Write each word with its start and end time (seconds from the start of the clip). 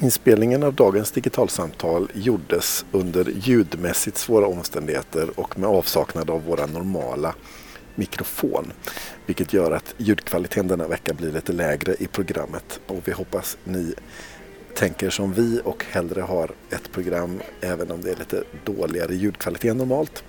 Inspelningen 0.00 0.62
av 0.62 0.74
dagens 0.74 1.10
digitalsamtal 1.10 2.10
gjordes 2.14 2.84
under 2.92 3.24
ljudmässigt 3.24 4.18
svåra 4.18 4.46
omständigheter 4.46 5.40
och 5.40 5.58
med 5.58 5.68
avsaknad 5.68 6.30
av 6.30 6.44
våra 6.44 6.66
normala 6.66 7.34
mikrofon. 7.94 8.72
Vilket 9.26 9.52
gör 9.52 9.72
att 9.72 9.94
ljudkvaliteten 9.96 10.68
denna 10.68 10.88
vecka 10.88 11.14
blir 11.14 11.32
lite 11.32 11.52
lägre 11.52 11.94
i 11.98 12.06
programmet 12.06 12.80
och 12.86 12.96
vi 13.04 13.12
hoppas 13.12 13.58
ni 13.64 13.94
tänker 14.74 15.10
som 15.10 15.32
vi 15.32 15.60
och 15.64 15.84
hellre 15.90 16.20
har 16.20 16.50
ett 16.70 16.92
program 16.92 17.40
även 17.60 17.90
om 17.90 18.02
det 18.02 18.10
är 18.10 18.16
lite 18.16 18.42
dåligare 18.64 19.14
ljudkvalitet 19.14 19.70
än 19.70 19.78
normalt. 19.78 20.24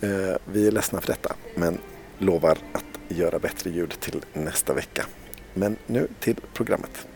Eh, 0.00 0.36
vi 0.52 0.66
är 0.66 0.70
ledsna 0.70 1.00
för 1.00 1.06
detta 1.06 1.34
men 1.54 1.78
lovar 2.18 2.58
att 2.72 2.84
göra 3.08 3.38
bättre 3.38 3.70
ljud 3.70 4.00
till 4.00 4.20
nästa 4.32 4.74
vecka. 4.74 5.06
Men 5.54 5.76
nu 5.86 6.08
till 6.20 6.36
programmet. 6.54 7.06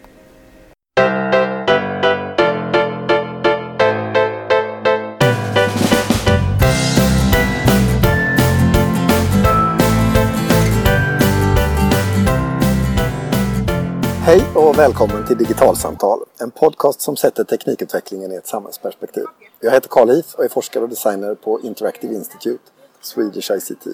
Hej 14.25 14.43
och 14.54 14.79
välkommen 14.79 15.26
till 15.26 15.36
Digitalsamtal, 15.36 16.21
en 16.40 16.50
podcast 16.50 17.00
som 17.00 17.17
sätter 17.17 17.44
teknikutvecklingen 17.44 18.32
i 18.32 18.35
ett 18.35 18.46
samhällsperspektiv. 18.46 19.25
Jag 19.61 19.72
heter 19.72 19.89
Carl 19.89 20.08
Heath 20.08 20.35
och 20.35 20.44
är 20.44 20.49
forskare 20.49 20.82
och 20.82 20.89
designer 20.89 21.35
på 21.35 21.61
Interactive 21.61 22.14
Institute, 22.14 22.63
Swedish 23.00 23.50
ICT. 23.50 23.86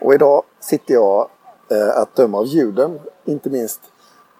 Och 0.00 0.14
idag 0.14 0.42
sitter 0.60 0.94
jag, 0.94 1.28
eh, 1.70 1.98
att 1.98 2.16
döma 2.16 2.38
av 2.38 2.46
ljuden, 2.46 3.00
inte 3.24 3.50
minst 3.50 3.80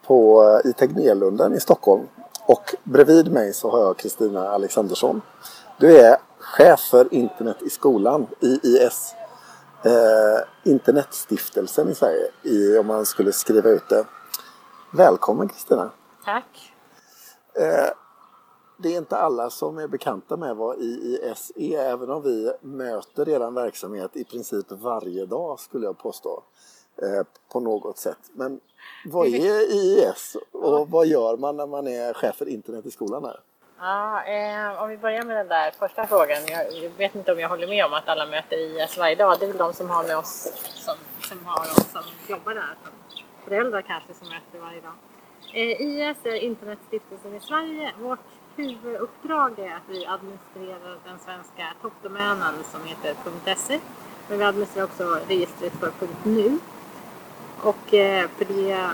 på, 0.06 0.42
eh, 0.42 0.70
i 0.70 0.72
Tegnérlunden 0.72 1.54
i 1.54 1.60
Stockholm. 1.60 2.02
Och 2.46 2.74
bredvid 2.84 3.32
mig 3.32 3.52
så 3.52 3.70
har 3.70 3.80
jag 3.80 3.96
Kristina 3.96 4.48
Alexandersson. 4.48 5.22
Du 5.78 5.98
är 5.98 6.16
chef 6.38 6.80
för 6.80 7.14
internet 7.14 7.56
i 7.66 7.70
skolan, 7.70 8.26
IIS. 8.40 9.14
Eh, 9.84 10.70
Internetstiftelsen 10.72 11.90
i 11.90 11.94
Sverige, 11.94 12.28
i, 12.42 12.78
om 12.78 12.86
man 12.86 13.06
skulle 13.06 13.32
skriva 13.32 13.70
ut 13.70 13.88
det. 13.88 14.04
Välkommen 14.96 15.48
Kristina! 15.48 15.90
Tack! 16.24 16.72
Eh, 17.54 17.90
det 18.76 18.94
är 18.94 18.98
inte 18.98 19.16
alla 19.16 19.50
som 19.50 19.78
är 19.78 19.88
bekanta 19.88 20.36
med 20.36 20.56
vad 20.56 20.78
IIS 20.78 21.52
är, 21.56 21.78
även 21.78 22.10
om 22.10 22.22
vi 22.22 22.52
möter 22.60 23.28
er 23.28 23.50
verksamhet 23.50 24.16
i 24.16 24.24
princip 24.24 24.66
varje 24.68 25.26
dag 25.26 25.60
skulle 25.60 25.86
jag 25.86 25.98
påstå. 25.98 26.42
Eh, 27.02 27.26
på 27.52 27.60
något 27.60 27.98
sätt. 27.98 28.18
Men 28.32 28.60
vad 29.06 29.26
är 29.26 29.72
IIS 29.72 30.36
och 30.52 30.90
vad 30.90 31.06
gör 31.06 31.36
man 31.36 31.56
när 31.56 31.66
man 31.66 31.86
är 31.86 32.12
chef 32.12 32.36
för 32.36 32.48
internet 32.48 32.86
i 32.86 32.90
skolan 32.90 33.24
här? 33.24 33.40
Ja, 33.78 34.24
eh, 34.24 34.82
om 34.82 34.88
vi 34.88 34.98
börjar 34.98 35.22
med 35.22 35.36
den 35.36 35.48
där 35.48 35.70
första 35.70 36.06
frågan. 36.06 36.38
Jag, 36.46 36.72
jag, 36.72 36.90
vet 36.90 37.14
inte 37.14 37.32
om 37.32 37.40
jag 37.40 37.48
håller 37.48 37.66
med 37.66 37.84
om 37.84 37.92
att 37.92 38.08
alla 38.08 38.26
möter 38.26 38.56
IIS 38.56 38.98
varje 38.98 39.14
dag. 39.14 39.36
Det 39.38 39.46
är 39.46 39.48
väl 39.48 39.58
de 39.58 39.72
som 39.72 39.90
har 39.90 40.04
med 40.04 40.18
oss 40.18 40.52
som, 40.74 40.94
som 41.20 41.46
har 41.46 41.60
oss 41.60 41.92
som 41.92 42.02
jobbar 42.28 42.54
där. 42.54 42.74
Som 42.84 43.23
föräldrar 43.44 43.82
kanske 43.82 44.14
som 44.14 44.28
möter 44.28 44.58
varje 44.66 44.80
dag. 44.80 44.92
Eh, 45.52 45.80
IS 45.80 46.16
är 46.24 46.34
Internetstiftelsen 46.34 47.34
i 47.34 47.40
Sverige. 47.40 47.92
Vårt 48.00 48.26
huvuduppdrag 48.56 49.58
är 49.58 49.74
att 49.74 49.88
vi 49.88 50.06
administrerar 50.06 50.98
den 51.04 51.18
svenska 51.18 51.66
toppdomänen 51.82 52.54
som 52.64 52.80
heter 52.84 53.14
.se. 53.56 53.80
Men 54.28 54.38
vi 54.38 54.44
administrerar 54.44 54.84
också 54.84 55.18
registret 55.28 55.72
för 55.72 55.90
.nu. 56.22 56.58
Och 57.60 57.94
eh, 57.94 58.28
för 58.36 58.44
det 58.44 58.90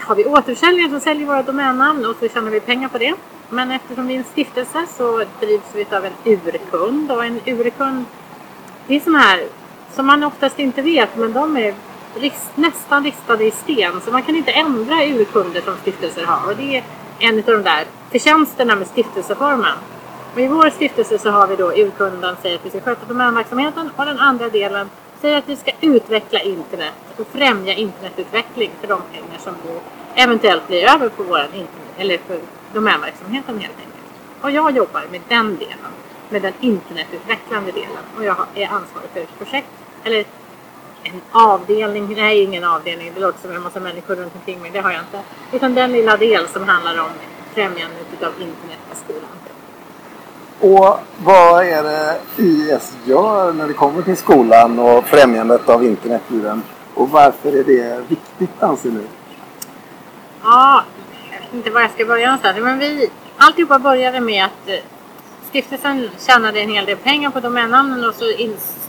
har 0.00 0.14
vi 0.14 0.24
återförsäljare 0.24 0.90
som 0.90 1.00
säljer 1.00 1.26
våra 1.26 1.42
domännamn 1.42 2.06
och 2.06 2.16
så 2.16 2.28
tjänar 2.28 2.50
vi 2.50 2.60
pengar 2.60 2.88
på 2.88 2.98
det. 2.98 3.14
Men 3.50 3.70
eftersom 3.70 4.06
vi 4.06 4.14
är 4.14 4.18
en 4.18 4.24
stiftelse 4.24 4.86
så 4.86 5.24
drivs 5.40 5.74
vi 5.74 5.86
av 5.96 6.04
en 6.04 6.12
urkund 6.24 7.12
och 7.12 7.24
en 7.24 7.40
urkund 7.46 8.04
det 8.86 8.96
är 8.96 9.00
sådana 9.00 9.18
här 9.18 9.48
som 9.94 10.06
man 10.06 10.24
oftast 10.24 10.58
inte 10.58 10.82
vet 10.82 11.16
men 11.16 11.32
de 11.32 11.56
är 11.56 11.74
rist, 12.20 12.50
nästan 12.54 13.04
ristade 13.04 13.44
i 13.44 13.50
sten 13.50 14.00
så 14.00 14.10
man 14.10 14.22
kan 14.22 14.36
inte 14.36 14.50
ändra 14.50 15.04
urkunder 15.04 15.60
som 15.60 15.76
stiftelser 15.76 16.24
har 16.24 16.50
och 16.50 16.56
det 16.56 16.76
är 16.76 16.84
en 17.18 17.38
av 17.38 17.44
de 17.44 17.62
där 17.62 17.84
förtjänsterna 18.10 18.76
med 18.76 18.86
stiftelseformen. 18.86 19.76
Och 20.34 20.40
I 20.40 20.48
vår 20.48 20.70
stiftelse 20.70 21.18
så 21.18 21.30
har 21.30 21.46
vi 21.46 21.56
då 21.56 21.72
urkunden 21.72 22.36
säger 22.42 22.56
att 22.56 22.66
vi 22.66 22.70
ska 22.70 22.80
sköta 22.80 23.06
domänverksamheten 23.06 23.90
och 23.96 24.06
den 24.06 24.18
andra 24.18 24.48
delen 24.48 24.90
säger 25.20 25.38
att 25.38 25.48
vi 25.48 25.56
ska 25.56 25.70
utveckla 25.80 26.40
internet 26.40 26.94
och 27.16 27.26
främja 27.32 27.74
internetutveckling 27.74 28.70
för 28.80 28.88
de 28.88 29.00
pengar 29.12 29.38
som 29.38 29.54
då 29.66 29.80
eventuellt 30.14 30.68
blir 30.68 30.94
över 30.94 31.08
på 31.08 31.22
vår 31.22 31.44
internet, 31.44 31.94
eller 31.98 32.18
för 32.18 32.40
domänverksamheten 32.74 33.58
helt 33.58 33.76
enkelt. 33.76 33.96
Och 34.40 34.50
jag 34.50 34.76
jobbar 34.76 35.02
med 35.10 35.20
den 35.28 35.56
delen, 35.56 35.92
med 36.28 36.42
den 36.42 36.52
internetutvecklande 36.60 37.72
delen 37.72 38.04
och 38.16 38.24
jag 38.24 38.36
är 38.54 38.68
ansvarig 38.68 39.10
för 39.12 39.20
ett 39.20 39.38
projekt, 39.38 39.68
eller 40.04 40.24
en 41.12 41.20
avdelning, 41.32 42.14
nej 42.16 42.42
ingen 42.42 42.64
avdelning, 42.64 43.12
det 43.14 43.20
låter 43.20 43.40
som 43.40 43.50
en 43.50 43.62
massa 43.62 43.80
människor 43.80 44.14
runt 44.14 44.34
omkring 44.34 44.62
mig, 44.62 44.70
det 44.70 44.80
har 44.80 44.90
jag 44.90 45.00
inte. 45.00 45.20
Utan 45.52 45.74
den 45.74 45.92
lilla 45.92 46.16
del 46.16 46.48
som 46.48 46.68
handlar 46.68 47.00
om 47.00 47.10
främjandet 47.54 48.22
av 48.22 48.32
internet 48.40 48.78
i 48.92 48.96
skolan. 48.96 49.36
Och 50.60 50.98
vad 51.24 51.64
är 51.64 51.82
det 51.82 52.18
IS 52.36 52.96
gör 53.04 53.52
när 53.52 53.68
det 53.68 53.74
kommer 53.74 54.02
till 54.02 54.16
skolan 54.16 54.78
och 54.78 55.04
främjandet 55.04 55.68
av 55.68 55.84
internet 55.84 56.22
i 56.28 56.38
den? 56.38 56.62
Och 56.94 57.10
varför 57.10 57.48
är 57.48 57.64
det 57.64 58.04
viktigt 58.08 58.62
anser 58.62 58.90
ni? 58.90 59.06
Ja, 60.42 60.84
jag 61.30 61.40
vet 61.40 61.54
inte 61.54 61.70
var 61.70 61.80
jag 61.80 61.90
ska 61.90 62.04
börja 62.04 62.26
någonstans. 62.26 62.58
Men 62.60 62.78
vi, 62.78 63.10
alltihopa 63.36 63.78
började 63.78 64.20
med 64.20 64.44
att 64.44 64.68
eh, 64.68 64.74
stiftelsen 65.48 66.10
tjänade 66.18 66.60
en 66.60 66.70
hel 66.70 66.86
del 66.86 66.96
pengar 66.96 67.30
på 67.30 67.40
domännamnen 67.40 68.04
och 68.04 68.14
så 68.14 68.24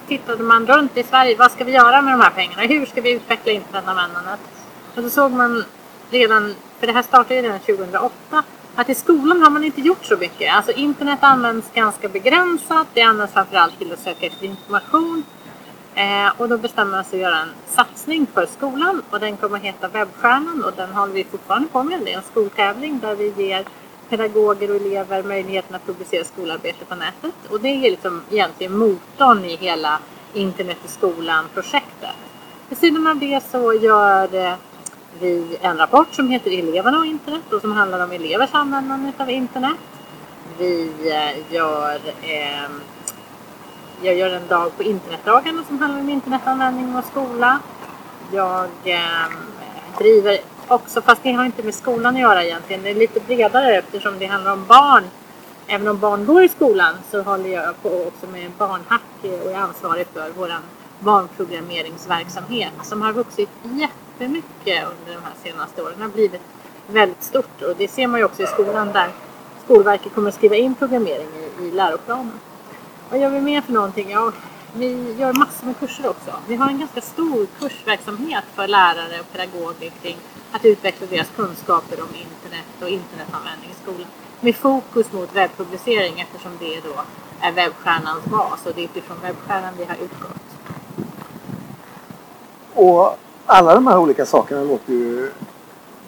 tittade 0.08 0.44
man 0.44 0.68
runt 0.68 0.98
i 0.98 1.04
Sverige. 1.04 1.36
Vad 1.38 1.52
ska 1.52 1.64
vi 1.64 1.72
göra 1.72 2.02
med 2.02 2.14
de 2.14 2.22
här 2.22 2.30
pengarna? 2.30 2.62
Hur 2.62 2.86
ska 2.86 3.02
vi 3.02 3.12
utveckla 3.12 3.52
internetanvändandet? 3.52 4.40
Och 4.96 5.04
så 5.04 5.10
såg 5.10 5.32
man 5.32 5.64
redan, 6.10 6.56
för 6.80 6.88
det 6.88 6.94
här 6.94 7.02
startade 7.02 7.36
ju 7.36 7.42
redan 7.42 7.60
2008, 7.60 8.44
att 8.76 8.90
i 8.90 8.96
skolan 8.96 9.42
har 9.42 9.50
man 9.50 9.64
inte 9.64 9.82
gjort 9.82 10.06
så 10.06 10.18
mycket. 10.18 10.54
Alltså 10.54 10.72
internet 10.72 11.20
används 11.22 11.68
ganska 11.74 12.10
begränsat. 12.10 12.88
Det 12.94 13.02
används 13.02 13.34
framförallt 13.34 13.78
till 13.78 13.94
att 13.94 14.00
söka 14.00 14.26
efter 14.26 14.46
information. 14.46 15.24
Eh, 15.96 16.32
och 16.38 16.50
då 16.50 16.58
bestämde 16.58 16.96
man 16.96 17.04
sig 17.04 17.20
att 17.20 17.32
göra 17.32 17.42
en 17.42 17.52
satsning 17.66 18.28
för 18.34 18.46
skolan 18.46 19.02
och 19.10 19.20
den 19.20 19.38
kommer 19.38 19.58
att 19.58 19.64
heta 19.64 19.88
Webbstjärnan 19.88 20.64
och 20.64 20.74
den 20.76 20.94
håller 20.94 21.14
vi 21.14 21.24
fortfarande 21.24 21.68
på 21.68 21.84
med. 21.84 22.02
Det 22.06 22.14
är 22.14 22.18
en 22.18 22.24
skoltävling 22.24 23.00
där 23.00 23.16
vi 23.16 23.34
ger 23.38 23.66
pedagoger 24.10 24.70
och 24.70 24.76
elever 24.76 25.24
möjligheten 25.24 25.76
att 25.76 25.86
publicera 25.86 26.24
skolarbete 26.24 26.86
på 26.86 26.96
nätet. 26.96 27.34
Och 27.50 27.60
det 27.60 27.68
är 27.68 27.92
liksom 27.92 28.22
egentligen 28.32 28.78
motorn 28.78 29.46
i 29.46 29.56
hela 29.56 30.00
internet 30.34 30.78
i 30.86 30.88
skolan-projektet. 30.88 32.16
Vid 32.70 32.78
sidan 32.78 33.08
av 33.08 33.20
det 33.20 33.44
så 33.52 33.74
gör 33.74 34.36
eh, 34.36 34.54
vi 35.20 35.58
en 35.62 35.78
rapport 35.78 36.14
som 36.14 36.30
heter 36.30 36.60
Eleverna 36.60 37.00
och 37.00 37.06
internet 37.06 37.54
och 37.54 37.62
som 37.62 37.72
handlar 37.72 38.04
om 38.04 38.12
elevers 38.12 38.50
användande 38.54 39.12
av 39.18 39.30
internet. 39.30 39.78
Vi 40.58 40.92
eh, 41.12 41.54
gör, 41.54 42.00
eh, 42.22 42.70
jag 44.02 44.16
gör 44.16 44.30
en 44.30 44.48
dag 44.48 44.78
på 44.78 44.84
internetdagarna 44.84 45.64
som 45.68 45.80
handlar 45.80 46.00
om 46.00 46.10
internetanvändning 46.10 46.96
och 46.96 47.06
skola. 47.06 47.60
Jag 48.32 48.70
eh, 48.84 49.32
driver 49.98 50.38
också, 50.68 51.02
fast 51.02 51.24
det 51.24 51.32
har 51.32 51.46
inte 51.46 51.64
med 51.64 51.76
skolan 51.76 52.16
att 52.16 52.22
göra 52.22 52.44
egentligen, 52.44 52.84
det 52.84 52.90
är 52.90 52.96
lite 52.96 53.20
bredare 53.20 53.78
eftersom 53.78 54.20
det 54.20 54.26
handlar 54.26 54.54
om 54.54 54.66
barn. 54.66 55.04
Även 55.68 55.88
om 55.88 56.00
barn 56.00 56.26
går 56.26 56.44
i 56.44 56.50
skolan 56.50 56.96
så 57.12 57.22
håller 57.22 57.50
jag 57.50 57.82
på 57.82 57.90
också 57.90 58.28
med 58.32 58.52
barnhack 58.58 59.02
och 59.24 59.52
är 59.52 59.56
ansvarig 59.56 60.08
för 60.14 60.30
vår 60.38 60.52
barnprogrammeringsverksamhet 61.00 62.74
som 62.84 63.02
har 63.02 63.14
vuxit 63.14 63.50
jättemycket 63.64 64.84
under 64.84 65.16
de 65.16 65.24
här 65.24 65.34
senaste 65.44 65.84
åren. 65.84 65.94
Det 65.98 66.04
har 66.04 66.10
blivit 66.10 66.42
väldigt 66.88 67.24
stort 67.24 67.62
och 67.62 67.76
det 67.78 67.88
ser 67.88 68.08
man 68.08 68.20
ju 68.20 68.26
också 68.26 68.44
i 68.44 68.48
skolan 68.48 68.92
där 68.92 69.10
Skolverket 69.68 70.14
kommer 70.14 70.30
att 70.30 70.36
skriva 70.36 70.56
in 70.56 70.76
programmering 70.76 71.28
i, 71.60 71.64
i 71.64 71.72
läroplanen. 71.72 72.40
Vad 73.10 73.20
gör 73.20 73.30
vi 73.30 73.42
mer 73.42 73.62
för 73.62 73.74
någonting? 73.74 74.10
Ja, 74.10 74.32
vi 74.78 75.16
gör 75.20 75.34
massor 75.34 75.66
med 75.66 75.80
kurser 75.80 76.10
också. 76.10 76.32
Vi 76.48 76.56
har 76.56 76.70
en 76.70 76.80
ganska 76.80 77.02
stor 77.02 77.48
kursverksamhet 77.60 78.44
för 78.56 78.68
lärare 78.68 79.20
och 79.20 79.32
pedagoger 79.32 79.92
kring 80.02 80.18
att 80.52 80.66
utveckla 80.66 81.08
deras 81.08 81.28
kunskaper 81.36 82.02
om 82.02 82.08
internet 82.08 82.82
och 82.82 82.90
internetanvändning 82.90 83.70
i 83.72 83.84
skolan. 83.84 84.08
Med 84.42 84.56
fokus 84.56 85.14
mot 85.14 85.36
webbpublicering 85.36 86.20
eftersom 86.20 86.52
det 86.60 86.80
då 86.80 87.02
är 87.42 87.52
webbstjärnans 87.52 88.26
bas 88.26 88.66
och 88.66 88.72
det 88.76 88.82
är 88.82 88.86
utifrån 88.86 89.18
webbstjärnan 89.22 89.74
vi 89.78 89.86
har 89.86 89.96
utgått. 89.96 90.48
Och 92.74 93.18
alla 93.46 93.74
de 93.74 93.88
här 93.88 93.98
olika 93.98 94.26
sakerna 94.26 94.64
låter 94.64 94.94
ju, 94.94 95.32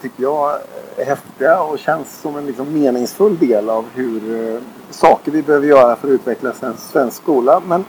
tycker 0.01 0.23
jag, 0.23 0.59
häftiga 0.97 1.61
och 1.61 1.79
känns 1.79 2.21
som 2.21 2.35
en 2.35 2.45
liksom 2.45 2.73
meningsfull 2.73 3.37
del 3.37 3.69
av 3.69 3.85
hur 3.93 4.53
eh, 4.55 4.61
saker 4.89 5.31
vi 5.31 5.41
behöver 5.41 5.67
göra 5.67 5.95
för 5.95 6.07
att 6.07 6.11
utveckla 6.11 6.53
svensk, 6.53 6.91
svensk 6.91 7.17
skola. 7.17 7.61
Men 7.67 7.85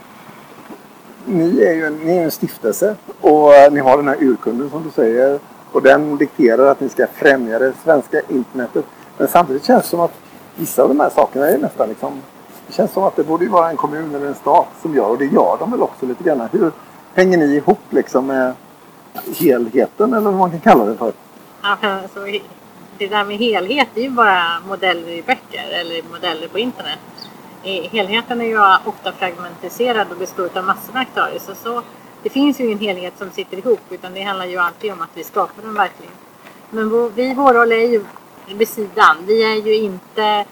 ni 1.25 1.61
är 1.61 1.73
ju 1.73 1.85
en, 1.85 1.95
ni 1.95 2.17
är 2.17 2.23
en 2.23 2.31
stiftelse 2.31 2.95
och 3.21 3.51
ni 3.71 3.79
har 3.79 3.97
den 3.97 4.07
här 4.07 4.23
urkunden 4.23 4.69
som 4.69 4.83
du 4.83 4.89
säger 4.89 5.39
och 5.71 5.81
den 5.81 6.17
dikterar 6.17 6.67
att 6.67 6.79
ni 6.79 6.89
ska 6.89 7.07
främja 7.07 7.59
det 7.59 7.73
svenska 7.83 8.21
internetet. 8.29 8.85
Men 9.17 9.27
samtidigt 9.27 9.65
känns 9.65 9.83
det 9.83 9.89
som 9.89 9.99
att 9.99 10.13
vissa 10.55 10.81
av 10.83 10.87
de 10.87 10.99
här 10.99 11.09
sakerna 11.09 11.47
är 11.47 11.57
nästan 11.57 11.89
liksom... 11.89 12.21
Det 12.67 12.73
känns 12.73 12.91
som 12.91 13.03
att 13.03 13.15
det 13.15 13.23
borde 13.23 13.43
ju 13.43 13.49
vara 13.49 13.69
en 13.69 13.77
kommun 13.77 14.15
eller 14.15 14.27
en 14.27 14.35
stat 14.35 14.67
som 14.81 14.95
gör 14.95 15.09
och 15.09 15.17
det 15.17 15.25
gör 15.25 15.57
de 15.59 15.71
väl 15.71 15.81
också 15.81 16.05
lite 16.05 16.23
grann. 16.23 16.47
Hur 16.51 16.71
hänger 17.13 17.37
ni 17.37 17.55
ihop 17.55 17.79
liksom 17.89 18.27
med 18.27 18.53
helheten 19.39 20.13
eller 20.13 20.31
vad 20.31 20.33
man 20.33 20.51
kan 20.51 20.59
kalla 20.59 20.85
det 20.85 20.97
för? 20.97 21.13
Alltså, 21.61 22.19
det 22.97 23.07
där 23.07 23.23
med 23.23 23.37
helhet 23.37 23.87
det 23.93 24.01
är 24.01 24.03
ju 24.03 24.09
bara 24.09 24.59
modeller 24.67 25.09
i 25.09 25.21
böcker 25.21 25.69
eller 25.71 26.11
modeller 26.11 26.47
på 26.47 26.59
internet. 26.59 26.99
Helheten 27.63 28.41
är 28.41 28.45
ju 28.45 28.57
ofta 28.85 29.11
fragmentiserad 29.11 30.11
och 30.11 30.17
består 30.17 30.49
av 30.57 30.65
massor 30.65 30.93
med 30.93 31.01
aktörer. 31.01 31.39
Så, 31.39 31.55
så 31.55 31.81
det 32.23 32.29
finns 32.29 32.59
ju 32.59 32.65
ingen 32.65 32.79
helhet 32.79 33.17
som 33.17 33.31
sitter 33.31 33.57
ihop 33.57 33.81
utan 33.89 34.13
det 34.13 34.21
handlar 34.21 34.45
ju 34.45 34.57
alltid 34.57 34.91
om 34.91 35.01
att 35.01 35.09
vi 35.13 35.23
skapar 35.23 35.63
den 35.63 35.73
verkligen. 35.73 36.13
Men 36.69 37.13
vi, 37.15 37.33
vår 37.33 37.53
roll 37.53 37.71
är 37.71 37.87
ju 37.87 38.05
vid 38.47 38.67
sidan. 38.67 39.17
Vi 39.25 39.43
är 39.43 39.55
ju 39.55 39.75
inte, 39.75 40.45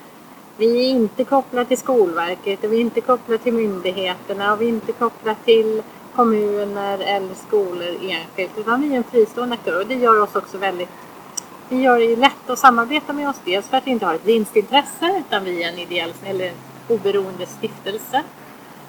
vi 0.57 0.85
är 0.85 0.89
inte 0.89 1.23
kopplade 1.23 1.65
till 1.65 1.77
Skolverket 1.77 2.63
och 2.63 2.73
vi 2.73 2.77
är 2.77 2.81
inte 2.81 3.01
kopplade 3.01 3.43
till 3.43 3.53
myndigheterna 3.53 4.53
och 4.53 4.61
vi 4.61 4.65
är 4.65 4.69
inte 4.69 4.91
kopplade 4.91 5.37
till 5.45 5.83
kommuner 6.15 6.99
eller 6.99 7.35
skolor 7.47 7.95
enskilt 8.01 8.51
utan 8.57 8.81
vi 8.81 8.93
är 8.93 8.97
en 8.97 9.03
fristående 9.03 9.53
aktör 9.55 9.81
och 9.81 9.87
det 9.87 9.95
gör 9.95 10.21
oss 10.21 10.35
också 10.35 10.57
väldigt 10.57 10.89
det 11.69 11.75
gör 11.75 11.99
det 11.99 12.15
lätt 12.15 12.49
att 12.49 12.59
samarbeta 12.59 13.13
med 13.13 13.29
oss 13.29 13.35
dels 13.45 13.67
för 13.67 13.77
att 13.77 13.87
vi 13.87 13.91
inte 13.91 14.05
har 14.05 14.13
ett 14.13 14.25
vinstintresse 14.25 15.23
utan 15.27 15.43
vi 15.43 15.63
är 15.63 15.69
en 15.69 15.79
ideell 15.79 16.13
eller 16.23 16.51
oberoende 16.89 17.45
stiftelse. 17.45 18.23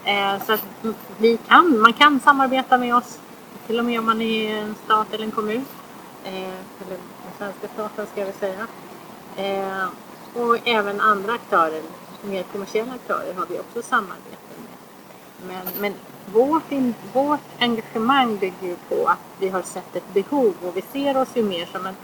Eh, 0.04 0.44
så 0.46 0.52
att 0.52 0.66
vi 1.18 1.38
kan, 1.48 1.80
man 1.80 1.92
kan 1.92 2.20
samarbeta 2.20 2.78
med 2.78 2.96
oss 2.96 3.18
till 3.66 3.78
och 3.78 3.84
med 3.84 3.98
om 3.98 4.06
man 4.06 4.22
är 4.22 4.56
en 4.56 4.74
stat 4.84 5.06
eller 5.12 5.24
en 5.24 5.30
kommun. 5.30 5.64
Eh, 6.24 6.34
eller 6.34 6.98
den 7.24 7.32
svenska 7.38 7.68
staten 7.74 8.06
ska 8.06 8.20
jag 8.20 8.26
väl 8.26 8.34
säga. 8.34 8.66
Eh, 9.36 9.88
och 10.34 10.58
även 10.64 11.00
andra 11.00 11.32
aktörer, 11.32 11.82
mer 12.22 12.42
kommersiella 12.42 12.92
aktörer 12.92 13.34
har 13.34 13.46
vi 13.46 13.58
också 13.58 13.82
samarbete 13.82 14.36
med. 14.58 14.76
Men, 15.48 15.80
men 15.80 15.94
vårt, 16.32 16.72
in, 16.72 16.94
vårt 17.12 17.40
engagemang 17.58 18.36
bygger 18.36 18.68
ju 18.68 18.76
på 18.88 19.06
att 19.06 19.18
vi 19.38 19.48
har 19.48 19.62
sett 19.62 19.96
ett 19.96 20.14
behov 20.14 20.54
och 20.62 20.76
vi 20.76 20.82
ser 20.82 21.16
oss 21.16 21.28
ju 21.34 21.42
mer 21.42 21.66
som 21.66 21.86
en 21.86 21.96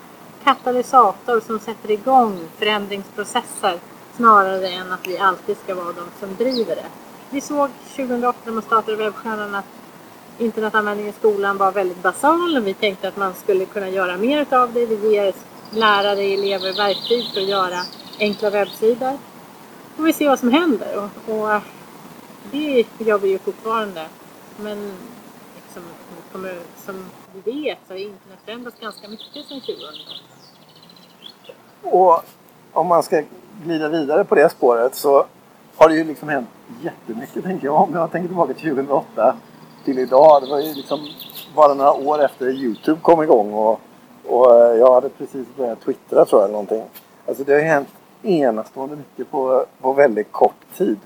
katalysator 0.44 1.40
som 1.40 1.58
sätter 1.58 1.90
igång 1.90 2.38
förändringsprocesser 2.58 3.80
snarare 4.16 4.68
än 4.68 4.92
att 4.92 5.06
vi 5.06 5.18
alltid 5.18 5.56
ska 5.64 5.74
vara 5.74 5.92
de 5.92 6.04
som 6.20 6.36
driver 6.36 6.76
det. 6.76 6.86
Vi 7.30 7.40
såg 7.40 7.70
2008 7.96 8.38
när 8.44 8.52
man 8.52 8.62
startade 8.62 8.96
Webbstjärnan 8.96 9.54
att 9.54 9.64
internetanvändning 10.38 11.08
i 11.08 11.12
skolan 11.12 11.56
var 11.56 11.72
väldigt 11.72 12.02
basal 12.02 12.56
och 12.56 12.66
vi 12.66 12.74
tänkte 12.74 13.08
att 13.08 13.16
man 13.16 13.34
skulle 13.34 13.64
kunna 13.64 13.88
göra 13.88 14.16
mer 14.16 14.54
av 14.54 14.72
det. 14.72 14.86
Vi 14.86 15.12
ger 15.12 15.34
lärare, 15.70 16.22
elever 16.22 16.76
verktyg 16.76 17.24
för 17.34 17.40
att 17.40 17.48
göra 17.48 17.80
enkla 18.18 18.50
webbsidor. 18.50 19.18
Och 19.96 20.06
vi 20.06 20.12
ser 20.12 20.28
vad 20.28 20.38
som 20.38 20.52
händer 20.52 20.96
och, 20.96 21.34
och 21.34 21.60
det 22.50 22.84
gör 22.98 23.18
vi 23.18 23.28
ju 23.28 23.38
fortfarande. 23.38 24.06
Men 24.56 24.92
liksom, 25.56 25.82
som 26.84 27.04
vi 27.34 27.52
vet 27.52 27.78
så 27.86 27.92
har 27.92 27.98
internet 27.98 28.38
förändrats 28.44 28.80
ganska 28.80 29.08
mycket 29.08 29.32
sedan 29.32 29.60
2000. 29.60 29.84
Och 31.82 32.24
om 32.72 32.86
man 32.86 33.02
ska 33.02 33.22
glida 33.64 33.88
vidare 33.88 34.24
på 34.24 34.34
det 34.34 34.48
spåret 34.48 34.94
så 34.94 35.24
har 35.76 35.88
det 35.88 35.94
ju 35.94 36.04
liksom 36.04 36.28
hänt 36.28 36.48
jättemycket 36.82 37.44
tänker 37.44 37.66
jag. 37.66 37.82
Om 37.82 37.94
jag 37.94 38.12
tänker 38.12 38.28
tillbaka 38.28 38.54
till 38.54 38.70
2008 38.70 39.36
till 39.84 39.98
idag. 39.98 40.42
Det 40.42 40.50
var 40.50 40.60
ju 40.60 40.74
liksom 40.74 41.08
bara 41.54 41.74
några 41.74 41.92
år 41.92 42.24
efter 42.24 42.50
Youtube 42.50 43.00
kom 43.00 43.22
igång 43.22 43.52
och, 43.52 43.80
och 44.26 44.60
eh, 44.60 44.76
jag 44.76 44.94
hade 44.94 45.08
precis 45.08 45.46
börjat 45.56 45.80
twittra 45.80 46.24
tror 46.24 46.40
jag 46.40 46.44
eller 46.44 46.52
någonting. 46.52 46.82
Alltså 47.26 47.44
det 47.44 47.52
har 47.52 47.60
ju 47.60 47.66
hänt 47.66 47.88
enastående 48.22 48.96
mycket 48.96 49.30
på, 49.30 49.64
på 49.80 49.92
väldigt 49.92 50.32
kort 50.32 50.76
tid. 50.76 50.98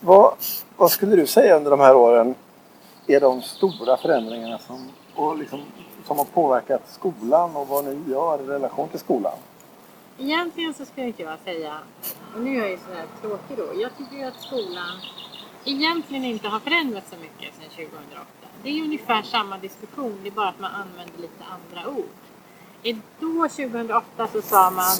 Vad, 0.00 0.32
vad 0.76 0.90
skulle 0.90 1.16
du 1.16 1.26
säga 1.26 1.56
under 1.56 1.70
de 1.70 1.80
här 1.80 1.96
åren 1.96 2.34
är 3.06 3.20
de 3.20 3.42
stora 3.42 3.96
förändringarna 3.96 4.58
som, 4.58 4.88
och 5.14 5.36
liksom, 5.36 5.60
som 6.06 6.18
har 6.18 6.24
påverkat 6.24 6.82
skolan 6.86 7.56
och 7.56 7.68
vad 7.68 7.84
ni 7.84 7.98
gör 8.10 8.42
i 8.42 8.46
relation 8.46 8.88
till 8.88 9.00
skolan? 9.00 9.32
Egentligen 10.18 10.74
så 10.74 10.84
skulle 10.84 11.06
inte 11.06 11.22
jag 11.22 11.38
säga, 11.44 11.78
och 12.34 12.40
nu 12.40 12.56
är 12.56 12.60
jag 12.60 12.70
ju 12.70 12.76
sådär 12.76 13.06
tråkig 13.20 13.56
då, 13.56 13.80
jag 13.82 13.90
tycker 13.98 14.16
ju 14.16 14.24
att 14.24 14.42
skolan 14.42 15.00
egentligen 15.64 16.24
inte 16.24 16.48
har 16.48 16.60
förändrats 16.60 17.10
så 17.10 17.16
mycket 17.16 17.54
sedan 17.54 17.70
2008. 17.70 18.26
Det 18.62 18.70
är 18.70 18.82
ungefär 18.82 19.22
samma 19.22 19.58
diskussion, 19.58 20.18
det 20.22 20.28
är 20.28 20.32
bara 20.32 20.48
att 20.48 20.60
man 20.60 20.70
använder 20.70 21.18
lite 21.18 21.44
andra 21.44 21.90
ord. 21.90 22.08
Då 23.20 23.48
2008 23.48 24.28
så 24.32 24.42
sa 24.42 24.70
man 24.70 24.96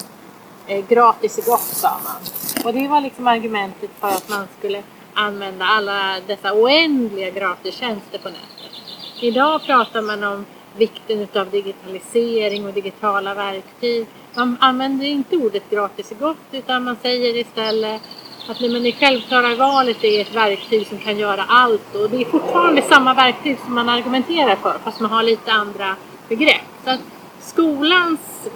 eh, 0.66 0.86
gratis 0.88 1.38
är 1.38 1.42
gott 1.42 1.60
sa 1.60 1.98
man. 2.04 2.22
Och 2.64 2.72
det 2.72 2.88
var 2.88 3.00
liksom 3.00 3.26
argumentet 3.26 3.90
för 4.00 4.08
att 4.08 4.28
man 4.28 4.46
skulle 4.58 4.82
använda 5.14 5.64
alla 5.64 6.20
dessa 6.26 6.54
oändliga 6.54 7.30
gratistjänster 7.30 8.18
på 8.18 8.28
nätet. 8.28 8.70
Idag 9.20 9.62
pratar 9.62 10.02
man 10.02 10.24
om 10.24 10.46
vikten 10.76 11.28
av 11.34 11.50
digitalisering 11.50 12.66
och 12.66 12.72
digitala 12.72 13.34
verktyg. 13.34 14.06
Man 14.36 14.56
använder 14.60 15.06
inte 15.06 15.36
ordet 15.36 15.70
gratis 15.70 16.10
är 16.10 16.14
gott 16.14 16.36
utan 16.52 16.84
man 16.84 16.96
säger 17.02 17.36
istället 17.36 18.02
att 18.48 18.60
men 18.60 18.82
det 18.82 18.92
självklara 18.92 19.54
valet 19.54 20.04
är 20.04 20.20
ett 20.20 20.34
verktyg 20.34 20.86
som 20.86 20.98
kan 20.98 21.18
göra 21.18 21.44
allt 21.48 21.94
och 21.94 22.10
det 22.10 22.16
är 22.16 22.24
fortfarande 22.24 22.82
samma 22.82 23.14
verktyg 23.14 23.58
som 23.64 23.74
man 23.74 23.88
argumenterar 23.88 24.56
för 24.56 24.78
fast 24.84 25.00
man 25.00 25.10
har 25.10 25.22
lite 25.22 25.52
andra 25.52 25.96
begrepp. 26.28 26.62
Så 26.84 26.90
att 26.90 27.00
skolans 27.40 28.48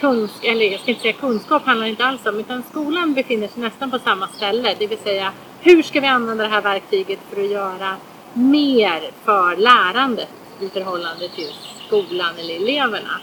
kunskap, 0.00 0.44
eller 0.44 0.66
jag 0.66 0.80
ska 0.80 0.90
inte 0.90 1.02
säga 1.02 1.12
kunskap 1.12 1.66
handlar 1.66 1.86
inte 1.86 2.04
alls 2.04 2.26
om 2.26 2.40
utan 2.40 2.62
skolan 2.70 3.14
befinner 3.14 3.48
sig 3.48 3.62
nästan 3.62 3.90
på 3.90 3.98
samma 3.98 4.28
ställe. 4.28 4.74
Det 4.78 4.86
vill 4.86 4.98
säga 4.98 5.32
hur 5.60 5.82
ska 5.82 6.00
vi 6.00 6.06
använda 6.06 6.44
det 6.44 6.50
här 6.50 6.62
verktyget 6.62 7.18
för 7.30 7.42
att 7.42 7.50
göra 7.50 7.96
mer 8.32 9.10
för 9.24 9.56
lärandet 9.56 10.28
i 10.60 10.68
förhållande 10.68 11.28
till 11.28 11.50
skolan 11.86 12.34
eller 12.38 12.56
eleverna. 12.56 13.20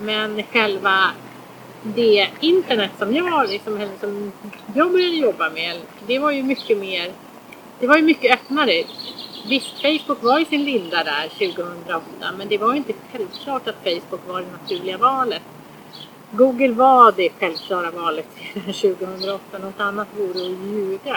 Men 0.00 0.42
själva 0.42 1.10
det 1.82 2.28
internet 2.40 2.90
som 2.98 3.14
jag, 3.14 3.48
liksom, 3.48 3.80
som 4.00 4.32
jag 4.74 4.92
började 4.92 5.16
jobba 5.16 5.50
med, 5.50 5.76
det 6.06 6.18
var 6.18 6.30
ju 6.30 6.42
mycket 6.42 6.78
mer, 6.78 7.12
det 7.80 7.86
var 7.86 7.96
ju 7.96 8.02
mycket 8.02 8.32
öppnare. 8.34 8.84
Visst, 9.48 9.80
Facebook 9.82 10.22
var 10.22 10.40
i 10.40 10.44
sin 10.44 10.64
linda 10.64 11.04
där 11.04 11.28
2008, 11.28 12.02
men 12.38 12.48
det 12.48 12.58
var 12.58 12.72
ju 12.72 12.76
inte 12.76 12.92
självklart 13.12 13.68
att 13.68 13.76
Facebook 13.84 14.20
var 14.26 14.40
det 14.40 14.46
naturliga 14.62 14.98
valet. 14.98 15.42
Google 16.30 16.72
var 16.72 17.12
det 17.12 17.30
självklara 17.40 17.90
valet 17.90 18.28
2008, 18.54 19.58
något 19.58 19.80
annat 19.80 20.08
vore 20.16 20.46
att 20.46 20.72
ljuga. 20.72 21.16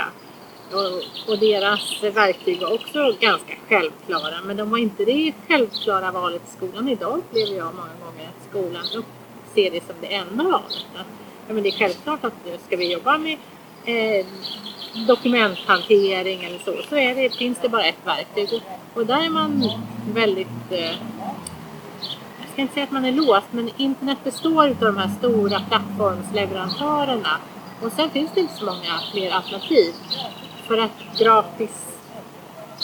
Och, 0.74 1.32
och, 1.32 1.40
deras 1.40 2.04
verktyg 2.04 2.62
var 2.62 2.74
också 2.74 3.16
ganska 3.20 3.54
självklara, 3.70 4.36
men 4.46 4.58
de 4.58 4.70
var 4.70 4.78
inte 4.78 5.06
det 5.06 5.34
självklara 5.48 6.12
valet 6.12 6.42
i 6.48 6.58
skolan. 6.58 6.90
Idag 6.90 7.18
upplever 7.18 7.58
jag 7.58 7.76
många 7.76 8.12
gånger 8.12 8.28
att 8.28 8.50
skolan 8.50 9.04
ser 9.54 9.72
det 9.72 9.86
som 9.86 9.96
det 10.02 10.16
enda 10.16 10.44
valet. 10.44 10.86
Att, 10.96 11.08
ja, 11.48 11.54
men 11.54 11.64
det 11.64 11.70
är 11.70 11.78
självklart 11.78 12.24
att 12.24 12.34
ska 12.68 12.78
vi 12.78 12.94
jobba 12.94 13.18
med 13.18 13.38
eh, 13.86 14.26
dokumenthantering 15.08 16.44
eller 16.44 16.60
så, 16.60 16.74
så 16.90 16.96
är 16.96 17.16
det, 17.16 17.36
finns 17.36 17.58
det 17.62 17.70
bara 17.70 17.86
ett 17.86 18.06
verktyg. 18.06 18.50
Och, 18.54 19.00
och 19.00 19.06
där 19.06 19.26
är 19.26 19.30
man 19.30 19.72
väldigt 20.14 20.72
eh, 20.72 20.96
jag 22.40 22.54
ska 22.54 22.62
inte 22.62 22.74
säga 22.74 22.84
att 22.84 22.92
man 22.92 23.06
är 23.06 23.12
låst, 23.12 23.48
men 23.52 23.70
internet 23.78 24.18
består 24.24 24.68
av 24.68 24.76
de 24.76 24.98
här 24.98 25.10
stora 25.20 25.60
plattformsleverantörerna. 25.60 27.38
Och 27.82 27.92
sen 27.92 28.10
finns 28.10 28.32
det 28.34 28.40
inte 28.40 28.54
så 28.54 28.66
många 28.66 29.00
fler 29.12 29.32
alternativ. 29.32 29.94
För 30.70 30.78
att 30.78 31.18
gratis 31.20 31.88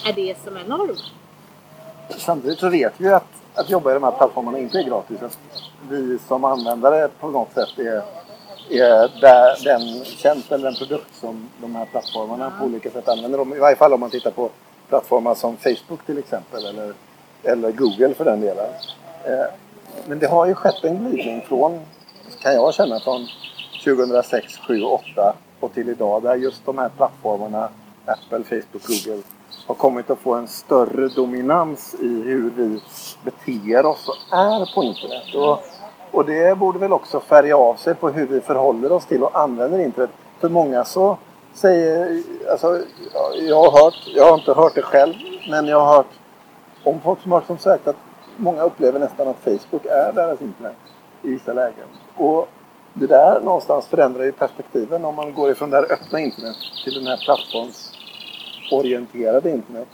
är 0.05 0.13
det 0.13 0.35
som 0.43 0.57
är 0.57 0.63
normen. 0.63 0.95
Samtidigt 2.17 2.59
så 2.59 2.69
vet 2.69 2.93
vi 2.97 3.07
att, 3.07 3.27
att 3.55 3.69
jobba 3.69 3.91
i 3.91 3.93
de 3.93 4.03
här 4.03 4.11
plattformarna 4.11 4.59
inte 4.59 4.79
är 4.79 4.83
gratis. 4.83 5.21
Att 5.21 5.37
vi 5.89 6.19
som 6.27 6.43
användare 6.43 7.09
på 7.19 7.29
något 7.29 7.53
sätt 7.53 7.79
är, 7.79 8.03
är 8.69 9.21
där, 9.21 9.63
den 9.63 10.05
tjänst 10.05 10.51
eller 10.51 10.63
den 10.63 10.75
produkt 10.75 11.15
som 11.15 11.49
de 11.61 11.75
här 11.75 11.85
plattformarna 11.85 12.45
ja. 12.45 12.59
på 12.59 12.65
olika 12.65 12.89
sätt 12.89 13.07
använder. 13.07 13.55
I 13.55 13.59
varje 13.59 13.75
fall 13.75 13.93
om 13.93 13.99
man 13.99 14.09
tittar 14.09 14.31
på 14.31 14.49
plattformar 14.89 15.35
som 15.35 15.57
Facebook 15.57 16.05
till 16.05 16.17
exempel 16.17 16.65
eller, 16.65 16.93
eller 17.43 17.71
Google 17.71 18.13
för 18.13 18.25
den 18.25 18.41
delen. 18.41 18.69
Eh, 19.23 19.45
men 20.05 20.19
det 20.19 20.27
har 20.27 20.45
ju 20.45 20.55
skett 20.55 20.83
en 20.83 20.97
glidning 20.97 21.41
från, 21.47 21.79
kan 22.41 22.53
jag 22.53 22.73
känna, 22.73 22.99
från 22.99 23.27
2006, 23.83 24.53
2007, 24.55 24.79
2008 24.79 25.35
och 25.59 25.73
till 25.73 25.89
idag 25.89 26.23
där 26.23 26.35
just 26.35 26.65
de 26.65 26.77
här 26.77 26.89
plattformarna 26.89 27.69
Apple, 28.05 28.43
Facebook, 28.43 28.87
Google 28.87 29.21
har 29.67 29.75
kommit 29.75 30.09
att 30.09 30.19
få 30.19 30.33
en 30.33 30.47
större 30.47 31.07
dominans 31.07 31.95
i 31.99 32.07
hur 32.07 32.51
vi 32.55 32.81
beter 33.23 33.85
oss 33.85 34.07
och 34.07 34.37
är 34.37 34.75
på 34.75 34.83
internet. 34.83 35.35
Och, 35.35 35.59
och 36.11 36.25
det 36.25 36.57
borde 36.57 36.79
väl 36.79 36.93
också 36.93 37.19
färga 37.19 37.57
av 37.57 37.75
sig 37.75 37.95
på 37.95 38.09
hur 38.09 38.27
vi 38.27 38.41
förhåller 38.41 38.91
oss 38.91 39.05
till 39.05 39.23
och 39.23 39.39
använder 39.39 39.79
internet. 39.79 40.09
För 40.39 40.49
många 40.49 40.85
så 40.85 41.17
säger, 41.53 42.23
alltså, 42.51 42.81
jag 43.33 43.61
har 43.61 43.83
hört, 43.83 44.07
jag 44.15 44.25
har 44.25 44.37
inte 44.37 44.53
hört 44.53 44.75
det 44.75 44.81
själv, 44.81 45.13
men 45.49 45.67
jag 45.67 45.79
har 45.79 45.95
hört 45.95 46.11
om 46.83 46.99
folk 46.99 47.21
som 47.21 47.31
har 47.31 47.41
som 47.41 47.57
sagt 47.57 47.87
att 47.87 47.95
många 48.37 48.61
upplever 48.61 48.99
nästan 48.99 49.27
att 49.27 49.43
Facebook 49.43 49.85
är 49.85 50.13
deras 50.13 50.41
internet 50.41 50.75
i 51.21 51.29
vissa 51.29 51.53
lägen. 51.53 51.87
Och 52.15 52.49
det 52.97 53.07
där 53.07 53.41
någonstans 53.41 53.87
förändrar 53.87 54.23
ju 54.23 54.31
perspektiven 54.31 55.05
om 55.05 55.15
man 55.15 55.33
går 55.33 55.51
ifrån 55.51 55.69
det 55.69 55.77
här 55.77 55.91
öppna 55.91 56.19
internet 56.19 56.57
till 56.83 56.93
den 56.93 57.07
här 57.07 57.17
plattformsorienterade 57.17 59.51
internet. 59.51 59.87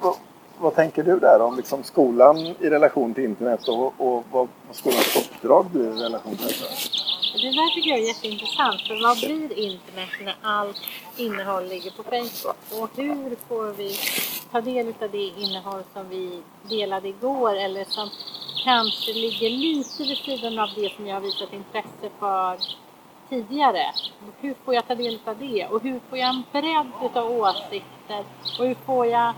Vad, 0.00 0.14
vad 0.58 0.74
tänker 0.74 1.02
du 1.02 1.18
där 1.18 1.40
om 1.40 1.56
liksom 1.56 1.82
skolan 1.82 2.38
i 2.38 2.70
relation 2.70 3.14
till 3.14 3.24
internet 3.24 3.68
och, 3.68 3.94
och 3.98 4.24
vad, 4.30 4.48
skolans 4.72 5.16
uppdrag 5.16 5.66
blir 5.66 5.84
i 5.84 6.02
relation 6.02 6.36
till 6.36 6.46
detta? 6.46 6.64
Det 7.34 7.50
där 7.50 7.74
tycker 7.74 7.90
jag 7.90 7.98
är 7.98 8.08
jätteintressant. 8.08 8.80
För 8.88 9.02
vad 9.02 9.18
blir 9.18 9.58
internet 9.58 10.08
när 10.24 10.36
allt 10.42 10.80
innehåll 11.16 11.68
ligger 11.68 11.90
på 11.90 12.02
Facebook? 12.02 12.56
Och 12.82 12.90
hur 12.96 13.36
får 13.48 13.72
vi 13.72 13.96
ta 14.52 14.60
del 14.60 14.86
av 14.86 15.10
det 15.10 15.32
innehåll 15.38 15.82
som 15.92 16.08
vi 16.08 16.42
delade 16.68 17.08
igår 17.08 17.56
eller 17.56 17.84
som 17.84 18.10
kanske 18.64 19.12
ligger 19.12 19.50
lite 19.50 20.02
vid 20.02 20.18
sidan 20.18 20.58
av 20.58 20.68
det 20.74 20.96
som 20.96 21.06
jag 21.06 21.14
har 21.14 21.20
visat 21.20 21.52
intresse 21.52 22.10
för 22.18 22.58
tidigare. 23.28 23.92
Hur 24.40 24.54
får 24.64 24.74
jag 24.74 24.88
ta 24.88 24.94
del 24.94 25.18
av 25.24 25.38
det? 25.38 25.66
Och 25.66 25.82
hur 25.82 26.00
får 26.08 26.18
jag 26.18 26.28
en 26.28 26.42
bredd 26.52 26.90
utav 27.02 27.30
åsikter? 27.30 28.24
Och 28.58 28.66
hur 28.66 28.74
får 28.74 29.06
jag 29.06 29.34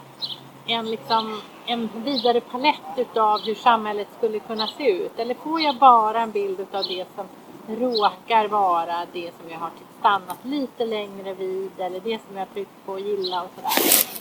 en, 0.67 0.91
liksom, 0.91 1.43
en 1.67 1.89
vidare 2.05 2.41
palett 2.41 2.97
utav 2.97 3.41
hur 3.41 3.55
samhället 3.55 4.09
skulle 4.19 4.39
kunna 4.39 4.67
se 4.67 4.91
ut? 4.91 5.19
Eller 5.19 5.35
får 5.35 5.61
jag 5.61 5.77
bara 5.77 6.21
en 6.21 6.31
bild 6.31 6.61
utav 6.61 6.85
det 6.89 7.07
som 7.15 7.27
råkar 7.69 8.49
vara 8.49 9.07
det 9.13 9.31
som 9.41 9.51
jag 9.51 9.59
har 9.59 9.71
stannat 9.99 10.39
lite 10.43 10.87
längre 10.87 11.35
vid 11.35 11.71
eller 11.79 12.01
det 12.01 12.21
som 12.29 12.37
jag 12.37 12.53
tryckt 12.53 12.87
på 12.87 12.93
och 12.93 13.01
gilla 13.01 13.43
och 13.43 13.51
sådär. 13.55 13.71